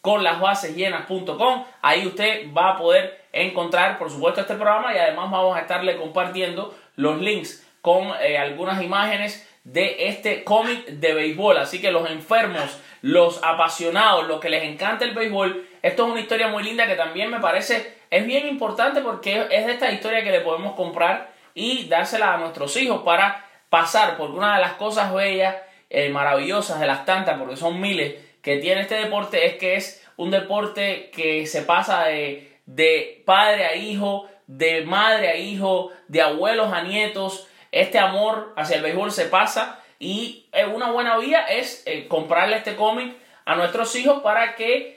con 0.00 0.22
las 0.22 0.38
bases 0.38 0.76
llenas.com. 0.76 1.64
Ahí 1.82 2.06
usted 2.06 2.46
va 2.56 2.70
a 2.70 2.78
poder 2.78 3.24
encontrar, 3.32 3.98
por 3.98 4.08
supuesto, 4.08 4.40
este 4.40 4.54
programa 4.54 4.94
y 4.94 4.98
además 4.98 5.32
vamos 5.32 5.56
a 5.56 5.60
estarle 5.60 5.96
compartiendo 5.96 6.72
los 6.94 7.20
links 7.20 7.66
con 7.82 8.12
eh, 8.20 8.38
algunas 8.38 8.80
imágenes 8.82 9.48
de 9.64 10.06
este 10.06 10.44
cómic 10.44 10.86
de 10.86 11.12
béisbol. 11.12 11.58
Así 11.58 11.80
que 11.80 11.90
los 11.90 12.08
enfermos, 12.08 12.80
los 13.02 13.42
apasionados, 13.42 14.28
los 14.28 14.38
que 14.38 14.48
les 14.48 14.62
encanta 14.62 15.04
el 15.04 15.12
béisbol, 15.12 15.66
esto 15.82 16.06
es 16.06 16.12
una 16.12 16.20
historia 16.20 16.46
muy 16.46 16.62
linda 16.62 16.86
que 16.86 16.94
también 16.94 17.32
me 17.32 17.40
parece 17.40 17.96
es 18.10 18.24
bien 18.26 18.46
importante 18.46 19.00
porque 19.00 19.48
es 19.50 19.66
de 19.66 19.72
esta 19.72 19.90
historia 19.90 20.22
que 20.22 20.30
le 20.30 20.40
podemos 20.40 20.76
comprar 20.76 21.34
y 21.56 21.88
dársela 21.88 22.34
a 22.34 22.36
nuestros 22.36 22.76
hijos 22.76 23.02
para 23.02 23.44
pasar, 23.70 24.18
porque 24.18 24.36
una 24.36 24.56
de 24.56 24.60
las 24.60 24.74
cosas 24.74 25.12
bellas, 25.12 25.56
eh, 25.88 26.10
maravillosas 26.10 26.78
de 26.78 26.86
las 26.86 27.06
tantas, 27.06 27.38
porque 27.38 27.56
son 27.56 27.80
miles, 27.80 28.14
que 28.42 28.58
tiene 28.58 28.82
este 28.82 28.96
deporte 28.96 29.46
es 29.46 29.54
que 29.54 29.74
es 29.74 30.06
un 30.16 30.30
deporte 30.30 31.10
que 31.10 31.46
se 31.46 31.62
pasa 31.62 32.04
de, 32.04 32.58
de 32.66 33.22
padre 33.24 33.64
a 33.64 33.74
hijo, 33.74 34.28
de 34.46 34.82
madre 34.82 35.28
a 35.30 35.36
hijo, 35.36 35.90
de 36.08 36.20
abuelos 36.20 36.72
a 36.72 36.82
nietos. 36.82 37.48
Este 37.72 37.98
amor 37.98 38.52
hacia 38.56 38.76
el 38.76 38.82
béisbol 38.82 39.10
se 39.10 39.24
pasa 39.24 39.80
y 39.98 40.46
eh, 40.52 40.66
una 40.66 40.90
buena 40.92 41.16
vía 41.16 41.46
es 41.46 41.82
eh, 41.86 42.06
comprarle 42.06 42.58
este 42.58 42.76
cómic 42.76 43.16
a 43.46 43.56
nuestros 43.56 43.96
hijos 43.96 44.22
para 44.22 44.54
que 44.56 44.94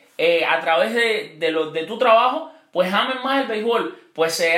a 0.49 0.59
través 0.59 0.93
de, 0.93 1.35
de, 1.37 1.51
lo, 1.51 1.71
de 1.71 1.85
tu 1.85 1.97
trabajo 1.97 2.51
pues 2.71 2.93
amen 2.93 3.17
más 3.23 3.41
el 3.41 3.47
béisbol, 3.47 3.97
pues 4.13 4.33
se 4.33 4.57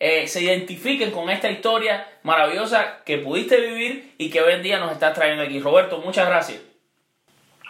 hagan, 0.00 0.28
se 0.28 0.42
identifiquen 0.42 1.10
con 1.10 1.28
esta 1.30 1.50
historia 1.50 2.06
maravillosa 2.22 3.02
que 3.04 3.18
pudiste 3.18 3.56
vivir 3.56 4.14
y 4.18 4.30
que 4.30 4.40
hoy 4.40 4.52
en 4.52 4.62
día 4.62 4.78
nos 4.78 4.92
estás 4.92 5.14
trayendo 5.14 5.42
aquí. 5.42 5.60
Roberto, 5.60 5.98
muchas 5.98 6.28
gracias. 6.28 6.60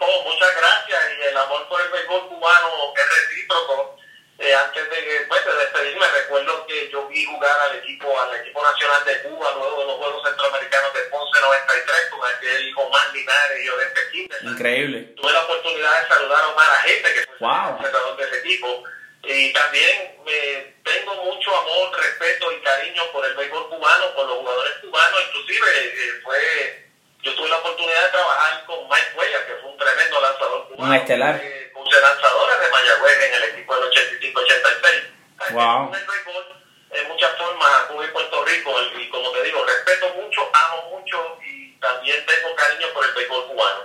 Oh, 0.01 0.23
muchas 0.25 0.55
gracias 0.55 1.01
y 1.19 1.27
el 1.27 1.37
amor 1.37 1.69
por 1.69 1.81
el 1.81 1.89
béisbol 1.91 2.29
cubano 2.29 2.69
es 2.95 3.29
recíproco. 3.29 3.97
Eh, 4.39 4.55
antes 4.55 4.89
de, 4.89 5.27
pues, 5.29 5.45
de 5.45 5.53
despedirme, 5.53 6.07
recuerdo 6.07 6.65
que 6.65 6.89
yo 6.91 7.09
vi 7.09 7.25
jugar 7.25 7.59
al 7.69 7.79
equipo 7.79 8.07
al 8.21 8.37
equipo 8.37 8.63
nacional 8.63 9.05
de 9.05 9.23
Cuba 9.23 9.53
luego 9.57 9.81
de 9.81 9.87
los 9.87 9.97
Juegos 9.97 10.29
Centroamericanos 10.29 10.95
de 10.95 11.01
Ponce 11.11 11.41
93 11.41 12.11
con 12.11 12.21
aquel 12.31 12.73
Omar 12.77 13.13
Linares 13.13 13.65
y 13.65 13.69
Odette 13.69 14.11
Quintana. 14.13 14.51
Increíble. 14.53 15.01
Tuve 15.17 15.33
la 15.33 15.43
oportunidad 15.43 16.03
de 16.03 16.09
saludar 16.09 16.45
a 16.45 16.49
Omar 16.51 16.71
Agente, 16.71 17.15
que 17.15 17.21
fue 17.27 17.37
wow. 17.41 17.79
el 17.81 17.85
entrenador 17.85 18.17
de 18.17 18.25
ese 18.25 18.39
equipo. 18.39 18.85
Y 19.23 19.53
también 19.53 20.17
eh, 20.27 20.75
tengo 20.85 21.15
mucho 21.25 21.57
amor, 21.57 21.97
respeto 21.97 22.53
y 22.53 22.61
cariño 22.61 23.03
por 23.13 23.25
el 23.25 23.35
béisbol 23.35 23.69
cubano, 23.69 24.15
por 24.15 24.27
los 24.27 24.39
jugadores 24.39 24.73
cubanos, 24.81 25.21
inclusive 25.29 25.67
eh, 25.85 26.21
fue 26.23 26.89
yo 27.23 27.35
tuve 27.35 27.49
la 27.49 27.59
oportunidad 27.59 28.05
de 28.05 28.11
trabajar 28.11 28.65
con 28.65 28.89
Mike 28.89 29.13
Cuellar, 29.15 29.47
que 29.47 29.55
fue 29.57 29.71
un 29.71 29.77
tremendo 29.77 30.21
lanzador 30.21 30.69
cubano. 30.69 30.91
Un 30.91 30.95
estelar. 30.95 31.41
Eh, 31.43 31.71
puse 31.75 32.01
lanzadores 32.01 32.61
de 32.61 32.71
Mayagüez 32.71 33.25
en 33.25 33.35
el 33.35 33.43
equipo 33.51 33.75
del 33.75 33.91
85-86. 33.91 35.53
Wow. 35.53 35.95
El 35.95 36.07
béisbol, 36.07 36.63
en 36.91 37.09
muchas 37.09 37.37
formas, 37.37 37.71
Cuba 37.89 38.05
y 38.05 38.09
Puerto 38.09 38.45
Rico, 38.45 38.73
y 38.99 39.09
como 39.09 39.31
te 39.33 39.43
digo, 39.43 39.65
respeto 39.65 40.15
mucho, 40.15 40.49
amo 40.53 40.99
mucho 40.99 41.39
y 41.45 41.73
también 41.81 42.25
tengo 42.25 42.55
cariño 42.55 42.87
por 42.95 43.05
el 43.05 43.15
béisbol 43.15 43.47
cubano. 43.49 43.81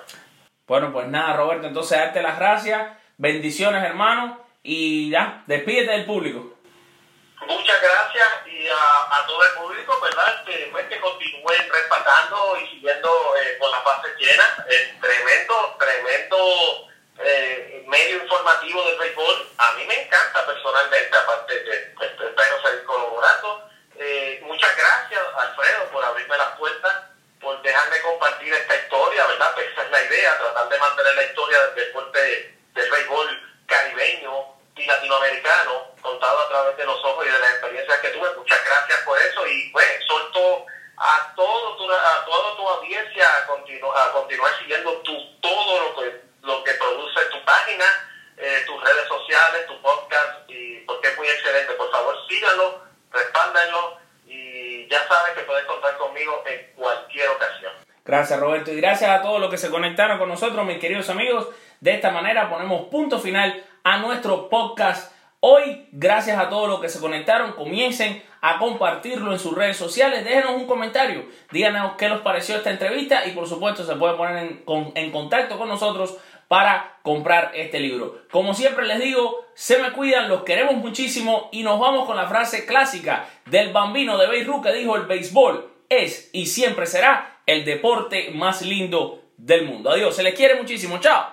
Bueno, 0.67 0.93
pues 0.93 1.08
nada, 1.08 1.34
Roberto, 1.34 1.67
entonces 1.67 1.98
darte 1.98 2.22
las 2.22 2.38
gracias, 2.38 2.98
bendiciones, 3.17 3.84
hermano, 3.84 4.43
y 4.63 5.12
ya, 5.12 5.43
despídete 5.45 5.91
del 5.91 6.06
público. 6.06 6.54
Muchas 7.45 7.82
gracias 7.82 8.28
y 8.47 8.69
a, 8.69 9.26
todo 9.28 9.43
el 9.43 9.52
público, 9.58 9.99
¿verdad? 10.02 10.45
Que, 10.45 10.69
pues, 10.71 10.88
que 10.88 10.99
continúen 11.02 11.69
respaldando 11.69 12.58
y 12.58 12.67
siguiendo 12.69 13.10
eh, 13.41 13.58
con 13.60 13.69
las 13.69 13.84
bases 13.84 14.15
llenas. 14.17 14.49
Eh, 14.69 14.97
tremendo, 15.02 15.76
tremendo 15.78 16.89
eh, 17.19 17.84
medio 17.88 18.23
informativo 18.23 18.86
del 18.86 18.97
béisbol. 18.97 19.47
A 19.58 19.73
mí 19.73 19.86
me 19.86 20.04
encanta 20.04 20.45
personalmente, 20.45 21.17
aparte 21.17 21.63
de 21.63 21.76
espero 21.99 22.62
seguir 22.63 22.84
colaborando. 22.86 23.69
muchas 24.43 24.78
gracias, 24.78 25.21
Alfredo, 25.39 25.91
por 25.91 26.06
abrirme 26.06 26.38
las 26.38 26.58
puertas, 26.58 26.93
por 27.41 27.62
dejarme 27.62 27.99
compartir 28.02 28.54
esta 28.54 28.76
historia, 28.78 29.28
¿verdad? 29.28 29.52
Pues 29.56 29.67
esa 29.71 29.84
es 29.84 29.91
la 29.91 30.04
idea, 30.04 30.38
tratar 30.38 30.69
de 30.69 30.80
mantener 30.80 31.15
la 31.15 31.23
historia 31.23 31.62
del 31.63 31.76
deporte 31.76 32.56
del 32.73 32.89
béisbol 32.89 33.54
caribeño 33.65 34.53
y 34.76 34.86
latinoamericano 34.86 35.94
contado 36.02 36.40
a 36.40 36.50
través 36.50 36.78
de 36.78 36.86
los 36.86 37.04
ojos 37.04 37.26
y 37.26 37.30
de 37.30 37.40
las 37.40 37.50
experiencias 37.52 38.00
que 38.00 38.10
tuve. 38.10 38.36
Muchas 38.36 38.60
gracias 38.66 39.00
por 39.02 39.18
eso 39.20 39.48
y 39.48 39.70
pues 39.70 39.88
solto 40.08 40.66
a 40.98 41.34
todo 41.36 41.76
tu, 41.78 41.92
a 41.92 42.26
toda 42.26 42.56
tu 42.56 42.68
audiencia 42.68 43.26
a, 43.38 43.46
continu, 43.48 43.92
a 43.92 44.12
continuar 44.12 44.52
siguiendo 44.60 44.92
tu, 45.02 45.40
todo 45.42 45.80
lo 45.80 45.96
que, 45.96 46.22
lo 46.42 46.64
que 46.64 46.74
produce 46.74 47.20
tu 47.32 47.44
página, 47.46 47.86
eh, 48.38 48.64
tus 48.66 48.82
redes 48.84 49.08
sociales, 49.08 49.68
tu 49.68 49.82
podcast, 49.82 50.50
y 50.50 50.80
porque 50.80 51.10
es 51.10 51.18
muy 51.18 51.28
excelente. 51.28 51.74
Por 51.74 51.92
favor, 51.92 52.16
síganlo, 52.28 52.84
respáldenlo 53.12 53.98
y 54.26 54.88
ya 54.88 55.08
sabes 55.08 55.34
que 55.34 55.44
puedes 55.44 55.66
contar 55.66 55.98
conmigo 55.98 56.44
en 56.48 56.74
cualquier 56.76 57.30
ocasión. 57.30 57.74
Gracias 58.06 58.40
Roberto 58.40 58.72
y 58.72 58.82
gracias 58.82 59.10
a 59.10 59.22
todos 59.22 59.40
los 59.40 59.50
que 59.50 59.58
se 59.58 59.70
conectaron 59.70 60.18
con 60.20 60.28
nosotros, 60.28 60.66
mis 60.66 60.80
queridos 60.80 61.10
amigos. 61.10 61.48
De 61.80 61.94
esta 61.94 62.12
manera 62.12 62.50
ponemos 62.50 62.88
punto 62.90 63.20
final 63.20 63.64
nuestro 63.98 64.50
podcast 64.50 65.12
hoy. 65.40 65.88
Gracias 65.92 66.38
a 66.38 66.50
todos 66.50 66.68
los 66.70 66.80
que 66.80 66.90
se 66.90 67.00
conectaron. 67.00 67.54
Comiencen 67.54 68.24
a 68.42 68.58
compartirlo 68.60 69.32
en 69.32 69.40
sus 69.40 69.56
redes 69.56 69.78
sociales. 69.78 70.24
Déjenos 70.24 70.52
un 70.52 70.68
comentario. 70.68 71.26
Díganos 71.52 71.94
qué 71.98 72.10
les 72.10 72.20
pareció 72.20 72.56
esta 72.56 72.72
entrevista 72.72 73.26
y 73.26 73.32
por 73.32 73.48
supuesto 73.48 73.84
se 73.84 73.96
pueden 73.96 74.18
poner 74.18 74.38
en, 74.38 74.58
con, 74.66 74.92
en 74.96 75.12
contacto 75.12 75.58
con 75.58 75.70
nosotros 75.70 76.18
para 76.48 77.00
comprar 77.04 77.52
este 77.56 77.80
libro. 77.80 78.22
Como 78.32 78.54
siempre 78.54 78.86
les 78.86 79.00
digo, 79.00 79.46
se 79.54 79.80
me 79.80 79.92
cuidan, 79.92 80.30
los 80.30 80.44
queremos 80.44 80.76
muchísimo 80.76 81.50
y 81.52 81.64
nos 81.64 81.80
vamos 81.80 82.06
con 82.06 82.16
la 82.16 82.28
frase 82.28 82.66
clásica 82.66 83.28
del 83.46 83.72
bambino 83.72 84.18
de 84.18 84.28
Beirut 84.28 84.64
que 84.64 84.74
dijo 84.74 84.96
el 84.96 85.08
béisbol 85.08 85.72
es 85.90 86.30
y 86.34 86.46
siempre 86.48 86.86
será 86.86 87.42
el 87.46 87.66
deporte 87.66 88.32
más 88.34 88.62
lindo 88.62 89.22
del 89.38 89.66
mundo. 89.66 89.92
Adiós, 89.92 90.16
se 90.16 90.24
les 90.24 90.34
quiere 90.34 90.56
muchísimo, 90.56 91.00
chao. 91.00 91.26